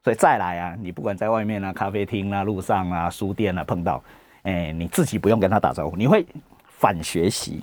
[0.04, 4.04] 所以再来啊，你不管在外面啊、咖啡厅啊、路上啊、书店啊碰到，
[4.44, 6.26] 哎，你自己不用跟他打招呼，你会
[6.66, 7.62] 反学习。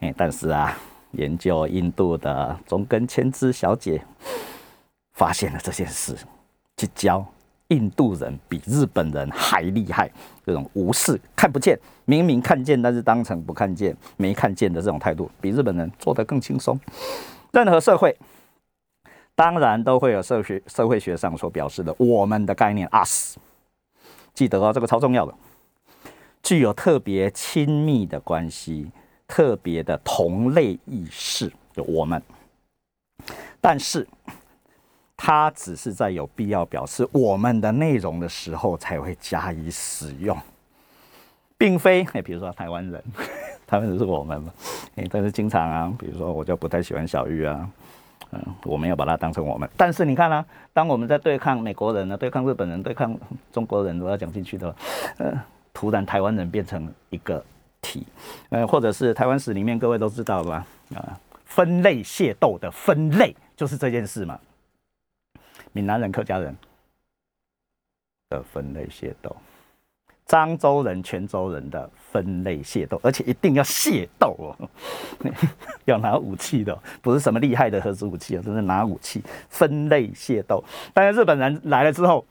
[0.00, 0.76] 哎，但是啊，
[1.12, 4.02] 研究印度的中根千枝小姐。
[5.14, 6.16] 发现了这件事，
[6.76, 7.24] 去教
[7.68, 10.10] 印度人比日本人还厉害，
[10.44, 16.78] 这种无视、看不见，明明看见但是当成不看见、没看见的这种态度，比日本人做得更轻松。
[17.52, 18.16] 任何社会
[19.36, 23.36] 当然都会有社学、社会学上所表示的我们的概念 us，
[24.34, 25.32] 记得哦，这个超重要的，
[26.42, 28.90] 具有特别亲密的关系、
[29.28, 32.20] 特别的同类意识，就我们，
[33.60, 34.06] 但是。
[35.16, 40.36] 它只是在有必要表示我们的内容的时候才会加以使用，
[41.56, 43.02] 并非哎，比如说台湾人，
[43.66, 44.52] 台湾人是我们嘛，
[44.96, 47.70] 哎，但是经常啊，比如说我就不太喜欢小玉啊，
[48.32, 49.68] 嗯，我没有把它当成我们。
[49.76, 53.16] 但是你看啊，当我们在对抗美国人呢，对抗日本人，对抗
[53.52, 54.74] 中国人，我要讲进去的，
[55.18, 55.32] 呃，
[55.72, 57.42] 突然台湾人变成一个
[57.80, 58.04] 体，
[58.50, 60.66] 呃，或者是台湾史里面各位都知道吧？
[60.94, 64.38] 啊，分类械斗的分类就是这件事嘛。
[65.74, 66.56] 闽南人、客家人
[68.30, 69.36] 的分类械斗，
[70.28, 74.70] 漳州人、泉州人的分类械斗，而且一定要械斗哦，
[75.84, 80.62] 要拿武器的，不是什么厉害的核子武器啊，真是拿武器分类械斗。
[80.94, 82.24] 但是日本人来了之后，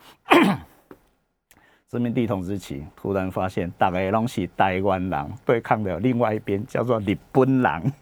[1.89, 7.93] 殖民地统治期，突然发现大概东西台湾人对抗的另外一边叫做日本人，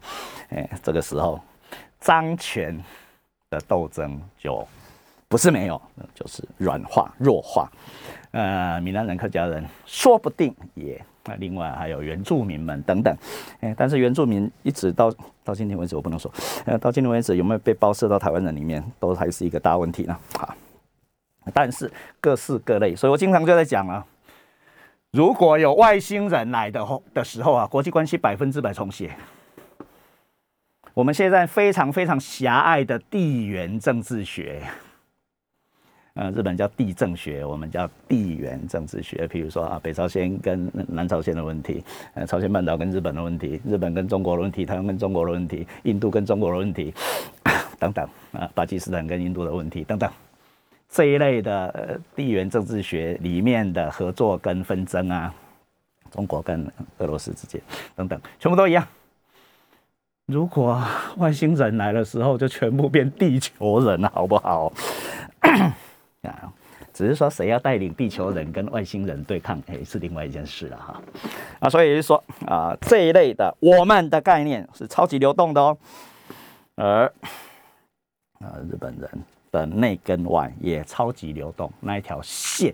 [0.50, 1.42] 哎，这个时候
[2.00, 2.80] 漳泉
[3.50, 4.68] 的斗争就。
[5.32, 5.82] 不是没有，
[6.14, 7.72] 就是软化、弱化。
[8.32, 11.02] 呃，闽南人、客家人说不定也。
[11.24, 13.16] 那另外还有原住民们等等。
[13.62, 15.10] 哎，但是原住民一直到
[15.42, 16.30] 到今天为止，我不能说。
[16.66, 20.18] 呃，到今天为止有没有被包射到台湾人里面，都还是一个大问题呢。
[20.38, 20.54] 好，
[21.54, 21.90] 但是
[22.20, 24.06] 各式各类，所以我经常就在讲啊，
[25.12, 29.16] 如果有外星人来的后的时候啊，国际关系百分之百重写。
[30.94, 34.62] 我们现在非常非常狭隘的地缘政治学。
[36.14, 39.26] 呃，日本叫地政学，我们叫地缘政治学。
[39.28, 46.94] 比如说啊，北朝鲜跟南朝鲜的问题，呃，朝鲜半岛跟日本的问题，日本跟中国的问题，台湾跟中国的问题，印度跟中国的问题，
[47.80, 50.12] 等等啊，巴基斯坦跟印度的问题等等，
[50.90, 55.34] 这一类的地缘政治学里面的合作跟纷争啊，
[56.12, 57.62] 中国跟俄罗斯之间
[57.96, 58.86] 等等，全部都一样。
[60.26, 60.82] 如果
[61.18, 64.72] 外星人来的时候，就全部变地球人了，好不好？
[66.22, 66.54] 啊，
[66.94, 71.02] 只是说谁要带领地球人跟外星人对抗，哎，是另外一件事了哈。
[71.60, 75.76] 啊，所以就说啊，这一类的我们的概念是超级流动的哦，
[76.76, 77.12] 而
[78.40, 79.10] 啊，日本人
[79.52, 82.72] 的内跟外也超级流动，那一条线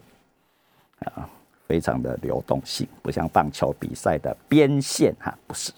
[0.99, 1.29] 啊，
[1.67, 5.71] 非常的流动性，不像棒球比赛的边线哈，不是。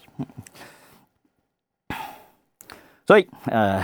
[3.06, 3.80] 所以呃。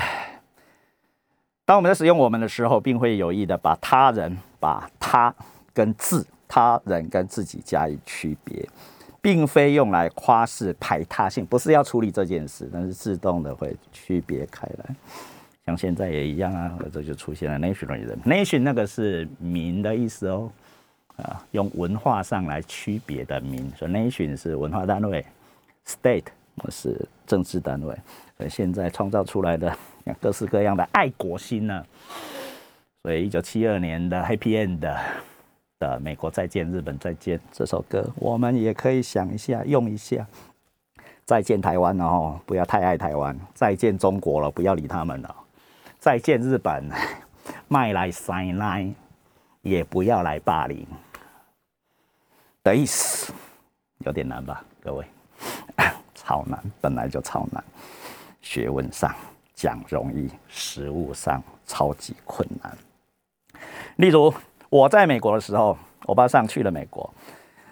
[1.67, 5.35] 当我们在使用“我们”的时候，并会有意的把他人、把他
[5.75, 8.65] 跟自他人跟自己加以区别，
[9.21, 14.95] 并非用来夸示排他性，不是要处理这件事，但是自动的会区别开来。
[15.67, 20.49] 像现在也一样啊，这就出现了 national 人 nation 那个是民的意思哦，
[21.17, 25.27] 啊，用文化上来区别的民，所以 nation 是文化单位
[25.85, 26.27] ，state
[26.63, 27.93] 我是政治单位，
[28.37, 29.77] 所以现在创造出来的。
[30.15, 31.85] 各式各样的爱国心呢，
[33.03, 34.99] 所以一九七二年的《Happy End》的
[35.99, 40.27] 《美国再见，日本再见》这首歌，我们也可以想一下，用一下。
[41.25, 45.35] 再见台湾哦，不要太爱台湾；再见中国了，不要理他们了；
[45.99, 46.89] 再见日本，
[47.67, 48.89] 卖来塞来，
[49.63, 50.87] 也不要来霸凌。
[52.63, 53.33] 的意思
[53.99, 55.05] 有点难吧，各位？
[56.15, 57.63] 超难，本来就超难，
[58.41, 59.13] 学问上。
[59.57, 62.77] 讲容易，实物上超级困难。
[63.97, 64.33] 例如，
[64.69, 67.11] 我在美国的时候，我爸上去了美国，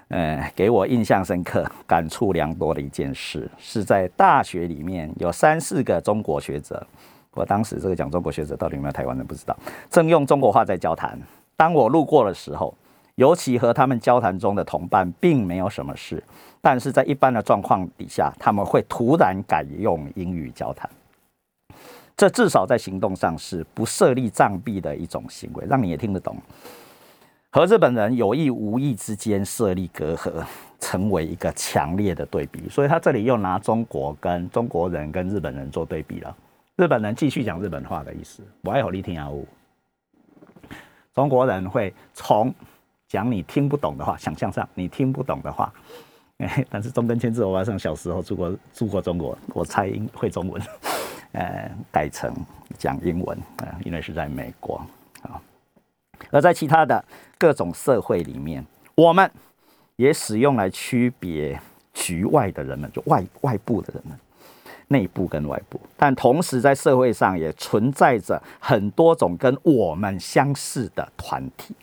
[0.09, 6.85] 呃，给我印象深刻、感触良多的一件事，是在大学里面有三四个中国学者。
[7.33, 9.55] 我当时这个讲中国学者到底有没有台湾人不知道，
[9.91, 11.19] 正用中国话在交谈。
[11.55, 12.75] 当我路过的时候，
[13.17, 16.23] 尤其和他们交谈中的同伴并没有什么事，
[16.63, 20.89] 但是在一般的状况底下，他们会突然改用英语交谈。
[22.17, 26.37] 这至少在行动上是不设立障壁的一种行为，让你也听得懂。
[27.51, 30.45] 和日本人有意无意之间设立隔阂，
[30.81, 32.69] 成为一个强烈的对比。
[32.69, 36.37] 所以他这里又拿中国跟中国人跟日本人做对比了。
[36.77, 39.47] 日本人继续讲日本话的意思，我爱好你听啊呜。
[41.15, 42.53] 中国人会从
[43.07, 45.73] 讲你听不懂的话，想象上你听不懂的话，
[46.69, 50.61] 但是中根签字，我上小时候住过住过中国，我猜应会中文。
[51.35, 52.33] 呃，改成
[52.79, 54.81] 讲英文啊，因为是在美国
[55.23, 55.43] 啊。
[56.31, 57.05] 而在其他的
[57.37, 59.29] 各种社会里面，我们
[59.97, 61.61] 也使用来区别
[61.93, 64.17] 局外的人们，就外外部的人们，
[64.87, 65.81] 内部跟外部。
[65.97, 71.75] 但同时在社会上也存在着很多种跟我们相似的团体，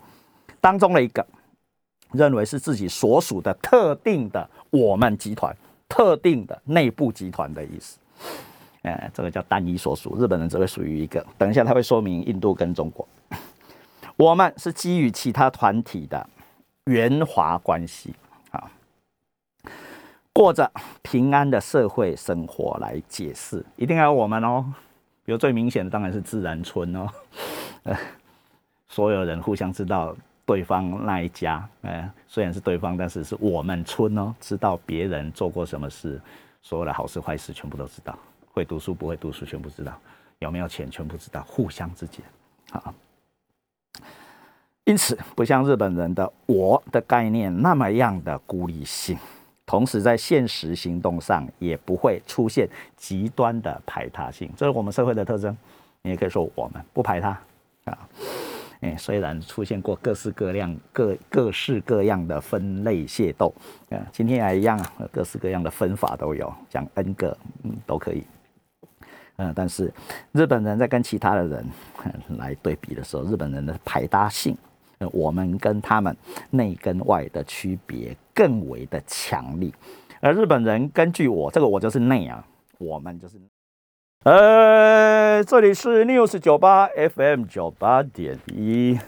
[0.62, 1.26] 当中的一个
[2.14, 5.54] 认为是自己所属的特定的我们集团、
[5.90, 7.98] 特定的内部集团的意思。
[8.84, 11.26] 哎，这个叫单一所属，日本人只会属于一个。
[11.38, 13.08] 等一下他会说明印度跟中国，
[14.18, 16.28] 我们是基于其他团体的
[16.86, 18.14] 圆滑关系
[18.50, 18.72] 啊，
[20.34, 20.72] 过着
[21.02, 24.66] 平安的社会生活来解释，一定要我们哦。
[25.24, 27.08] 比如最明显的当然是自然村哦，
[27.84, 27.96] 呃，
[28.90, 36.20] 所有人互相知道对方那一家，呃，虽然是对方，但是是我们村哦，知道别人做过什么事，
[36.64, 38.18] 所有的好事坏事全部都知道，
[38.54, 39.98] 会读书不会读书全部知道，
[40.40, 42.24] 有没有钱全部知道，互相之间，
[42.72, 42.94] 好。
[44.84, 49.18] 因此，不像日本人的“我”的概念那么样的孤立性，
[49.64, 55.56] 同时在现实行动上也不会出现极端的排他性，这是我们社会的特征。
[56.02, 57.30] 你也可以说我们不排他
[57.86, 57.98] 啊。
[58.82, 63.54] 哎，虽然出现过各式各样、各各式各样的分类械斗
[63.92, 68.24] 啊，今天也一样啊，各式各样的分法都有，讲 N 个嗯都可以。
[69.42, 69.92] 嗯，但是
[70.34, 71.66] 日本人在跟其他的人
[72.38, 74.56] 来对比的时候，日本人的排他性。
[75.14, 76.16] 我们跟他们
[76.52, 79.72] 内跟外的区别更为的强烈，
[80.20, 82.46] 而日本人根据我这个我就是内啊，
[82.78, 83.40] 我们就是，
[84.26, 89.00] 呃，这里是 News 九八 FM 九八点一，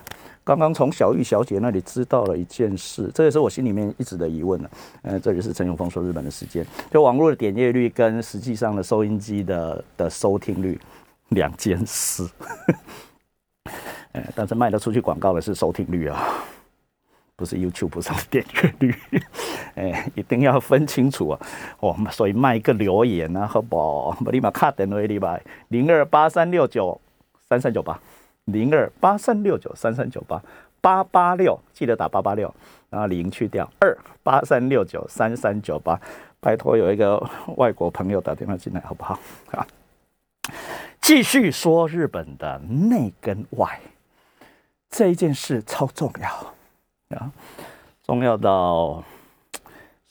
[0.44, 4.72] 刚刚从小玉小姐那里知道了一件事，这也是我心里面一直的疑问了。
[5.04, 10.80] 呃，这里是陈永峰说日本的时间，就网络的点阅率跟实际上的收音机的的收听率
[11.30, 12.28] 两件事。
[14.36, 16.44] 但是卖得出去广告的是收听率啊，
[17.36, 18.96] 不是 YouTube 上的点阅率。
[19.76, 21.40] 哎， 一定要分清楚啊！
[21.80, 24.16] 哦，所以卖一个留言啊，好不好？
[24.30, 25.40] 立马卡电话里吧，
[25.70, 27.00] 零二八三六九
[27.50, 28.00] 三三九八，
[28.46, 30.42] 零二八三六九三三九八，
[30.82, 32.54] 八八六记得打八八六，
[32.90, 33.70] 然后零去掉。
[33.80, 36.00] 二八三六九三三九八，
[36.40, 37.18] 拜托有一个
[37.58, 39.18] 外国朋友打电话进来好不好？
[39.52, 39.66] 啊，
[41.00, 43.80] 继续说日本的内跟外。
[44.90, 47.18] 这一件事超重要。
[47.18, 47.32] 啊，
[48.04, 49.04] 重要到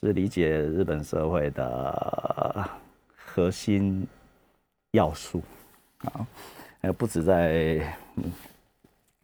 [0.01, 2.69] 是理解日本社会的
[3.15, 4.07] 核心
[4.93, 5.43] 要素。
[6.05, 6.27] 啊，
[6.83, 7.97] 呃，不止在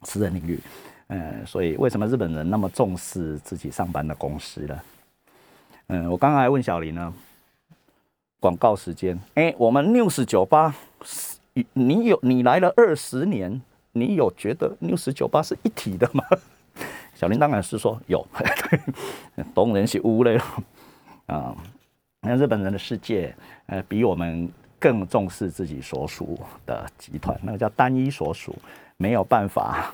[0.01, 0.59] 私人领域，
[1.07, 4.79] 嗯，所以为什么日本人那么重视自己上班的公司呢？
[5.87, 7.13] 嗯，我刚刚还问小林呢，
[8.39, 10.75] 广告时间，哎，我们 news 酒吧，
[11.73, 13.61] 你有你来了二十年。
[13.91, 16.23] 你有觉得六十九八是一体的吗？
[17.15, 18.25] 小林当然是说有，
[19.53, 20.39] 东人是乌嘞
[21.25, 21.57] 啊。
[22.21, 23.35] 那日本人的世界，
[23.65, 24.47] 呃，比我们
[24.79, 28.55] 更重视自己所属的集团，那个叫单一所属，
[28.97, 29.93] 没有办法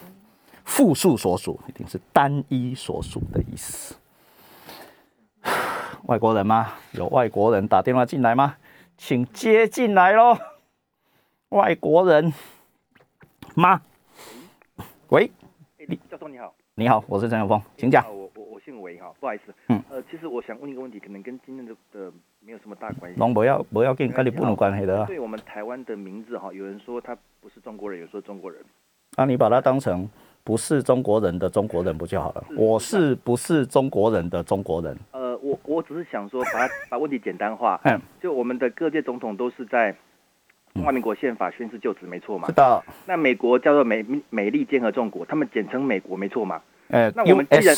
[0.64, 3.96] 复数所属，一定是单一所属的意思。
[6.04, 6.74] 外国人吗？
[6.92, 8.58] 有外国人打电话进来吗？
[8.98, 10.38] 请接进来喽，
[11.50, 12.34] 外国人。
[13.56, 13.82] 吗？
[15.08, 15.32] 喂，
[15.78, 18.06] 李教授你好，你好，我是陈永峰，请讲。
[18.14, 19.56] 我我我姓韦哈，不好意思。
[19.70, 19.82] 嗯。
[19.90, 22.12] 呃，其实我想问一个问题，可能跟今天的的
[22.46, 23.20] 没有什么大关系。
[23.20, 25.06] 龙不要不要跟跟你不能关系的。
[25.06, 28.62] 对我们台湾的名字哈，有人说他不是中国人，有人说中国人。
[29.18, 30.08] 那你把它当成
[30.44, 32.46] 不是中国人的中国人不就好了？
[32.56, 34.96] 我是不是中国人的中国人？
[35.12, 37.80] 呃，我我只是想说，把 把问题简单化。
[37.84, 38.00] 嗯。
[38.22, 39.96] 就我们的各界总统都是在。
[40.76, 42.48] 中华民国宪法宣誓就职没错嘛？
[42.50, 42.84] 知道。
[43.06, 46.62] 那美国叫做美美利坚合众国，他们简称美国没错嘛？
[46.90, 47.74] 呃，那我们既然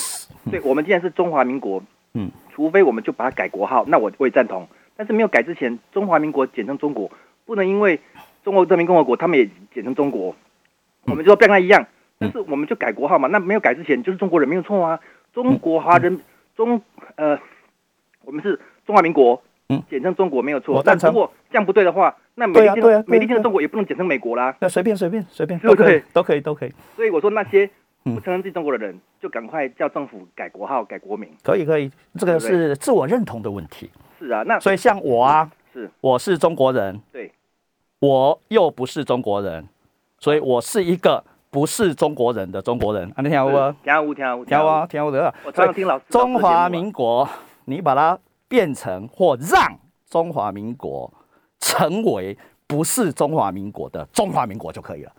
[0.50, 1.80] 对，我们既然是中华民国，
[2.18, 4.68] 嗯，除非我们就把它改国号，那我我也赞同。
[4.96, 7.12] 但是没有改之前，中华民国简称中国，
[7.46, 8.00] 不能因为
[8.44, 10.36] 中国人民共和国他们也简称中国，
[11.06, 11.86] 我们就跟他一样。
[12.18, 13.28] 但是我们就改国号嘛？
[13.28, 15.00] 那没有改之前就是中国人没有错啊。
[15.34, 16.20] 中国华人
[16.56, 16.82] 中
[17.16, 17.40] 呃，
[18.26, 19.42] 我们是中华民国。
[19.70, 24.56] 嗯，简称中国没有错，但如果这样不对的话，那美利坚美利坚的中国也不能简称美国啦。
[24.62, 26.72] 那随便随便随便都可以都可以都可以。
[26.96, 27.70] 所以我说那些
[28.04, 31.30] 不承认自己中国的人，就赶快叫政府改国号改国名。
[31.44, 33.90] 可以可以，这个是自我认同的问题。
[34.20, 37.32] 是啊，那所以像我啊，是我是中国人，对，
[38.00, 39.68] 我又不是中国人，
[40.20, 43.10] 所以我是一个不是中国人的中国人。
[43.16, 43.78] 啊，你听我不？
[43.84, 45.34] 听我听我听我听我的。
[45.46, 46.06] 我常常听老师。
[46.10, 47.28] 中华民国，
[47.66, 48.18] 你把它。
[48.50, 49.78] 变成或让
[50.10, 51.14] 中华民国
[51.60, 55.12] 成为不是中华民国的中华民国就可以了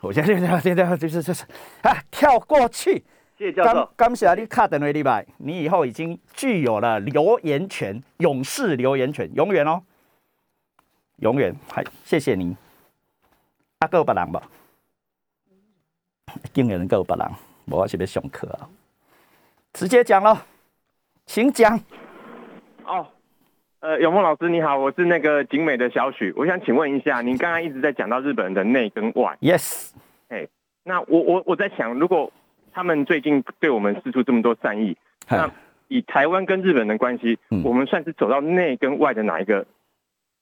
[0.00, 1.44] 我现在现在就是就是
[1.82, 3.04] 啊，跳过去。
[3.36, 3.90] 谢谢教授。
[3.96, 9.82] 感谢你卡等位礼拜，你以后已经具有了留言权，勇士留言权，永远哦，
[11.16, 11.54] 永远。
[11.70, 12.56] 还谢谢您。
[13.80, 14.42] 阿够别人吧，
[16.52, 17.28] 竟然够别人，
[17.66, 18.68] 我是要上课啊，
[19.72, 20.46] 直接讲了，
[21.26, 21.78] 请讲。
[22.84, 23.06] 哦，
[23.84, 29.90] 呃，永峰老师你好，我是那个景美的小许，我想请问一下，您刚刚一直在讲到日本人的内跟外，yes，
[30.30, 30.48] 哎，
[30.84, 32.32] 那我我我在想，如果
[32.72, 34.96] 他们最近对我们施出这么多善意，
[35.28, 35.50] 那
[35.88, 39.66] 以台湾跟日本的关系，我们算是走到内跟外的哪一个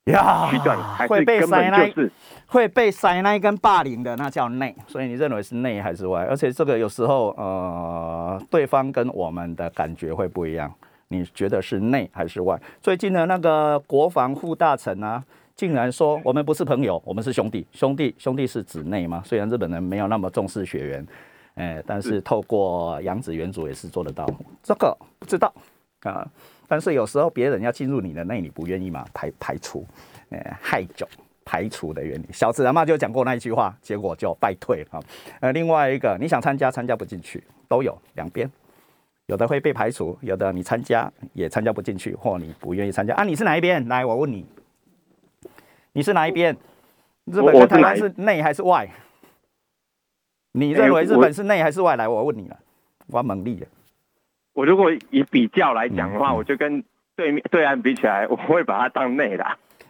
[0.05, 2.12] 呀，区段还是根本就是
[2.47, 4.72] 会被塞那跟霸凌的，那叫内。
[4.86, 6.24] 所以你认为是内还是外？
[6.26, 10.72] 而且这个有时候呃，对方跟我们的感觉会不一样。
[11.13, 12.59] 你觉得是内还是外？
[12.81, 15.23] 最近的那个国防副大臣啊，
[15.55, 17.67] 竟然说我们不是朋友，我们是兄弟。
[17.73, 19.23] 兄弟兄弟是指内吗？
[19.25, 21.07] 虽然日本人没有那么重视血缘，
[21.55, 24.27] 哎，但是透过养子原主也是做得到。
[24.63, 25.53] 这个不知道
[26.01, 26.27] 啊。
[26.67, 29.05] 但是有时候别人要进入你的内，你不愿意嘛？
[29.13, 29.87] 排排除，
[30.31, 31.07] 呃，害种
[31.45, 32.27] 排除的原理。
[32.33, 35.03] 小子人嘛就讲过那一句话，结果就败退了。
[35.41, 38.51] 呃，另外一个你想参加参加不进去，都有两边，
[39.33, 43.24] 有的会被排除，有的你参加也参加不进去，或你不愿意参加啊？
[43.24, 43.89] 你是哪一边？
[43.89, 44.45] 来，我问你，
[45.95, 46.55] 你是哪一边？
[47.24, 48.87] 日本跟台湾是内还是外？
[50.53, 51.97] 你认为日本是内还是外？
[51.97, 52.59] 来，我问你了，
[53.07, 53.66] 我猛力的。
[54.53, 56.85] 我如果以比较来讲的话，我就跟
[57.16, 59.47] 对面对岸比起来，我会把它当内的。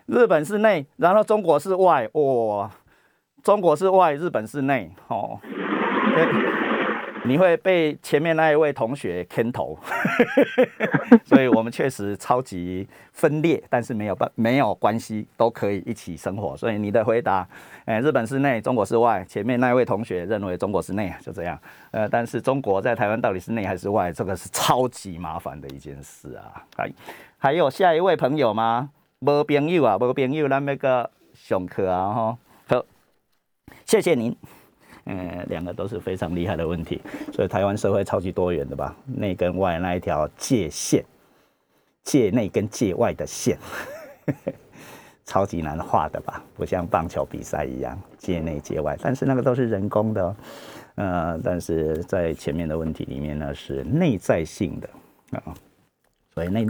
[0.07, 2.70] 日本是内，然后中国是外，哦，
[3.43, 5.40] 中国是外，日本是内，哦。
[7.25, 9.79] 你会被前面那一位同学牵头，
[11.25, 16.57] 所以我们确实超级分裂，但是没有办没有关系，都可以一起生活。
[16.57, 17.47] 所以你的回答，
[17.85, 19.25] 哎，日本是内，中国是外。
[19.29, 21.59] 前面那一位同学认为中国是内，就这样。
[21.93, 26.64] 呃，但是中国在台湾到底是内还是外，这个是超级麻烦的一件事啊。
[26.77, 26.93] 还
[27.39, 28.91] 还有下一位朋友吗？
[29.20, 32.85] 没朋友啊，没朋友，那那个上课啊，哈，好，
[33.87, 34.37] 谢谢您。
[35.05, 37.00] 嗯，两个都是非常厉害的问题，
[37.32, 38.96] 所以台湾社会超级多元的吧？
[39.07, 41.05] 内跟外那一条界线，
[42.03, 43.59] 界内跟界外的线，
[45.26, 46.42] 超级难画的吧？
[46.55, 50.36] 不像棒球比赛一样界内界外，但是那个都是人工的，
[50.94, 54.88] 呃，但是在前面的问题里面呢是内在性的
[55.38, 55.55] 啊，
[56.34, 56.66] 所以那。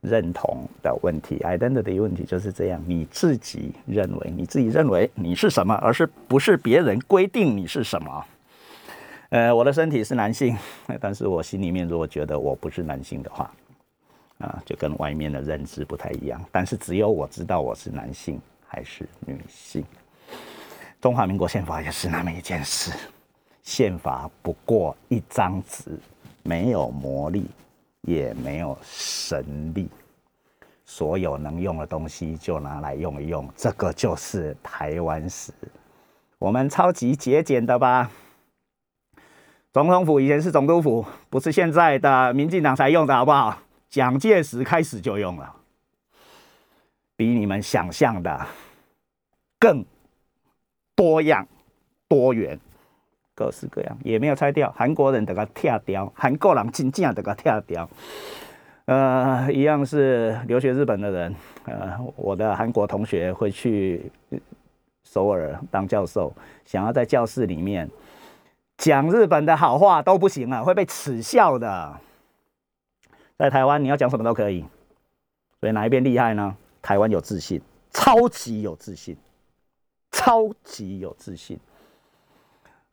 [0.00, 2.82] 认同的问题，identity 问题就是这样。
[2.86, 8.24] 你自己认为，你自己认为你是什么，而是不是别人规定你是什么？
[9.30, 10.56] 呃，我的身体是男性，
[11.00, 13.52] 但是我心里面如果觉得我不是男性的话，
[14.38, 16.42] 啊，就跟外面的认知不太一样。
[16.50, 19.84] 但是只有我知道我是男性还是女性。
[21.00, 22.90] 中华民国宪法也是那么一件事，
[23.62, 25.90] 宪法不过一张纸，
[26.42, 27.46] 没有魔力。
[28.02, 29.88] 也没有神力，
[30.84, 35.52] 所有能用的东西就拿来用一用，这个就是台湾史。
[36.38, 38.10] 我们超级节俭的吧？
[39.72, 43.58] 总统府以前是总督府，不是现在的民进党才用的，好不好？
[43.88, 45.54] 蒋介石开始就用了，
[47.16, 48.46] 比你们想象的
[49.58, 49.84] 更
[50.94, 51.46] 多样、
[52.06, 52.58] 多元。
[53.38, 57.88] 各式各样也没有拆掉，韩国人得个跳掉，韩国人真正得个跳掉。
[58.86, 61.36] 呃，一样是留学日本的人，
[61.66, 64.10] 呃，我的韩国同学会去
[65.04, 66.34] 首尔当教授，
[66.64, 67.88] 想要在教室里面
[68.76, 71.94] 讲日本的好话都不行啊，会被耻笑的。
[73.36, 74.64] 在台湾你要讲什么都可以，
[75.60, 76.56] 所以哪一边厉害呢？
[76.82, 77.62] 台湾有自信，
[77.92, 79.16] 超级有自信，
[80.10, 81.56] 超级有自信。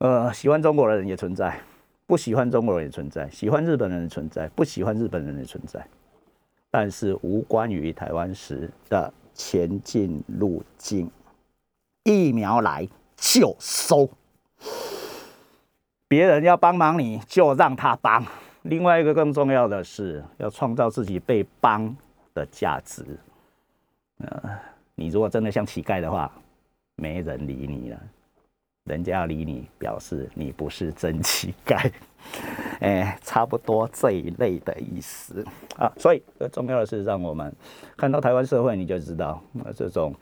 [0.06, 1.60] 呃，喜欢中国的人也存在，
[2.06, 5.84] 不喜欢中国人也存在，喜欢日本人的存在，不喜欢日本人的存在，
[6.70, 11.10] 但是无关于台湾时的前进路径。
[12.03, 14.08] 疫苗来就收，
[16.08, 18.24] 别人要帮忙你就让他帮。
[18.62, 21.95] 另外一个更重要的是，要创造自己被帮
[22.36, 23.03] 的价值。
[24.20, 24.51] 呃，
[24.93, 26.32] 你如果真的像乞丐的话，
[26.95, 27.99] 没人理你了。
[28.86, 31.91] 人家要理你，表示你不是真乞丐，
[32.81, 35.43] 哎，差不多这一类的意思
[35.75, 35.91] 啊。
[35.97, 36.21] 所以，
[36.51, 37.51] 重要的是让我们
[37.97, 40.13] 看到台湾社会，你就知道，那这种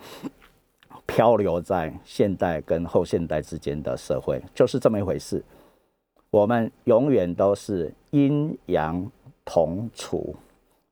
[1.05, 5.43] 漂流在现代跟后现代之间的社会，就是这么一回事。
[6.31, 9.11] 我们永远都是阴阳
[9.43, 10.33] 同处，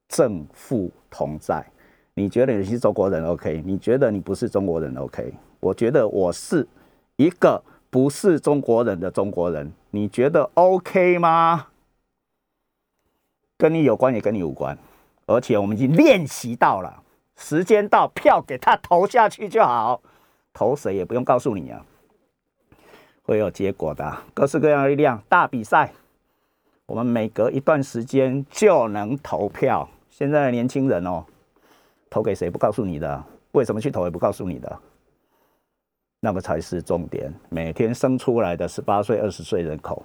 [0.09, 1.65] 正负同在。
[2.15, 3.63] 你觉得你是中国人，OK？
[3.65, 5.33] 你觉得你不是中国人，OK？
[5.61, 6.67] 我觉得我是。
[7.21, 11.67] 一个不是中国人的中国人，你觉得 OK 吗？
[13.59, 14.75] 跟你有关也跟你无关，
[15.27, 17.03] 而且我们已经练习到了，
[17.35, 20.01] 时间到，票给他投下去就好，
[20.51, 21.85] 投谁也不用告诉你啊，
[23.21, 25.93] 会有结果的，各式各样的力量，大比赛，
[26.87, 29.87] 我们每隔一段时间就能投票。
[30.09, 31.23] 现在的年轻人哦，
[32.09, 34.79] 投给谁不告诉你的，为什么去投也不告诉你的。
[36.23, 37.33] 那个才是重点。
[37.49, 40.03] 每天生出来的十八岁、二十岁人口，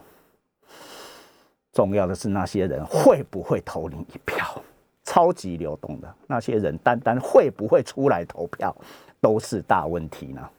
[1.73, 4.61] 重要的是那些人会不会投你一票，
[5.05, 8.75] 超级流动的那些人，单单会不会出来投票，
[9.21, 10.51] 都是大问题呢。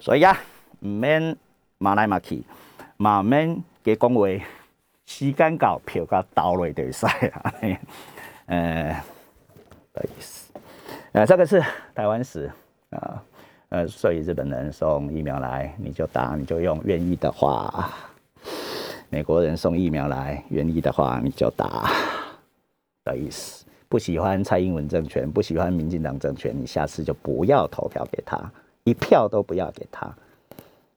[0.00, 0.36] 所以啊，
[0.80, 1.36] 唔免
[1.78, 2.44] 马来马去，
[2.96, 4.28] 嘛免给讲话，
[5.04, 7.54] 时间到票甲倒落就使啊。
[8.46, 9.02] 呃，
[9.92, 10.52] 不好意思，
[11.12, 11.60] 呃，这个是
[11.92, 12.46] 台湾史
[12.90, 12.98] 啊。
[12.98, 13.22] 呃，
[13.74, 17.90] 呃所以日本人送疫苗来，你就打，你就用，愿意的话；
[19.10, 21.90] 美国人送疫苗来，愿意的话，你就打
[23.02, 23.64] 的意思。
[23.88, 28.40] 不喜欢蔡英文政权，不喜欢民进党政权，你下次就不要投票给他，
[28.84, 30.08] 一票都不要给他，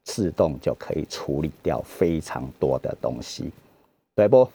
[0.04, 3.50] 自动就可以处理掉非常多的东西，
[4.14, 4.48] 对不？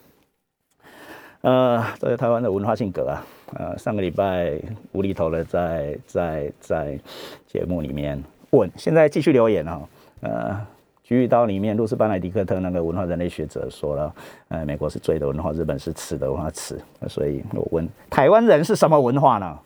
[1.44, 3.22] 呃，这是台湾的文化性格啊。
[3.52, 4.58] 呃，上个礼拜
[4.92, 6.98] 无厘头的在在在
[7.46, 8.20] 节目里面
[8.52, 9.78] 问，现在继续留言啊。
[10.22, 10.52] 呃，
[11.02, 14.14] 《菊与刀》里面，露丝班莱迪克特那个文化人类学者说了，
[14.48, 16.80] 呃，美国是罪的文化，日本是耻的文化，耻。
[17.08, 19.58] 所以我问台湾人是什么文化呢？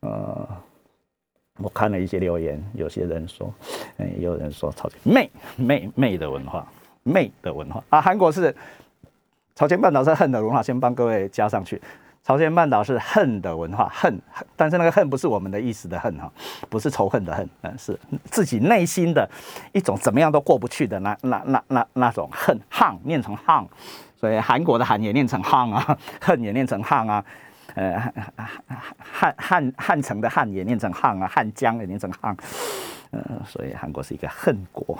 [0.00, 0.48] 呃，
[1.58, 3.54] 我看了一些留言，有些人说，
[3.98, 6.66] 嗯，有人说超级媚媚媚的文化，
[7.04, 8.52] 媚的文化啊，韩国是
[9.58, 11.82] 朝鲜半岛是恨的文化，先帮各位加上去。
[12.22, 14.16] 朝鲜半岛是恨的文化，恨，
[14.54, 16.30] 但是那个恨不是我们的意思的恨哈，
[16.70, 19.28] 不是仇恨的恨，嗯，是自己内心的
[19.72, 23.66] 一种怎么样都过不去的那那那那那种恨，汉念成汉，
[24.14, 27.24] 所以韩国的韩也念成汉啊，恨也念成汉啊，
[27.74, 28.00] 呃，
[29.00, 32.36] 汉汉汉城的汉也念成汉啊，汉江也念成汉，
[33.10, 34.96] 嗯，所以韩国是一个恨国，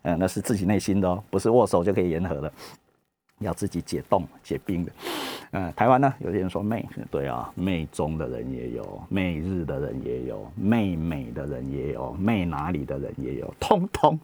[0.00, 2.50] 嗯，那是自己内心的哦，不是握手就可以言和的。
[3.42, 4.92] 要自己解冻解冰的，
[5.52, 14.18] 嗯，台湾呢，有些人说媚，对啊，媚中的人也有，媚日的人也有，媚美的人也有，媚哪里的人也有，通通，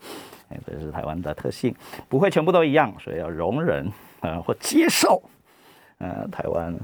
[0.49, 1.75] 哎，这是台湾的特性，
[2.09, 3.91] 不会全部都一样，所以要容忍，
[4.21, 5.23] 呃，或接受，
[5.99, 6.75] 呃，台湾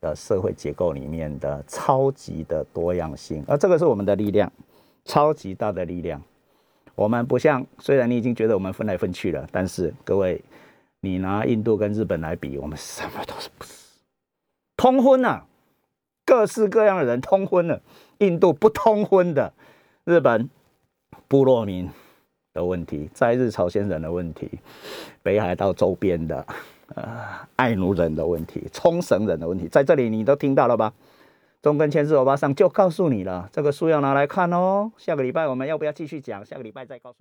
[0.00, 4.52] 的社会结构里面的超级的多样性，而这个是我们的力量，
[5.04, 6.20] 超级大的力量，
[6.94, 10.42] 我们不像，虽然你已经觉得我们分来分去了，但是各位。
[11.04, 13.72] 你拿印度跟日本来比，我们什么都是不是
[14.76, 15.44] 通婚啊？
[16.24, 17.82] 各式各样的人通婚了，
[18.18, 19.52] 印度不通婚的，
[20.04, 20.48] 日本
[21.28, 21.90] 部落民
[22.54, 24.58] 的问题，在日朝鲜人的问题，
[25.22, 26.46] 北海道周边的
[26.94, 27.04] 呃
[27.56, 30.94] 爱奴人的问题，冲绳人的问题，在这里你都听到了吧？
[31.60, 34.92] 中根千字欧巴桑就告诉你了，这个书要拿来看哦。
[34.96, 36.44] 下个礼拜我们要不要继续讲？
[36.44, 37.12] 下个礼拜再告诉。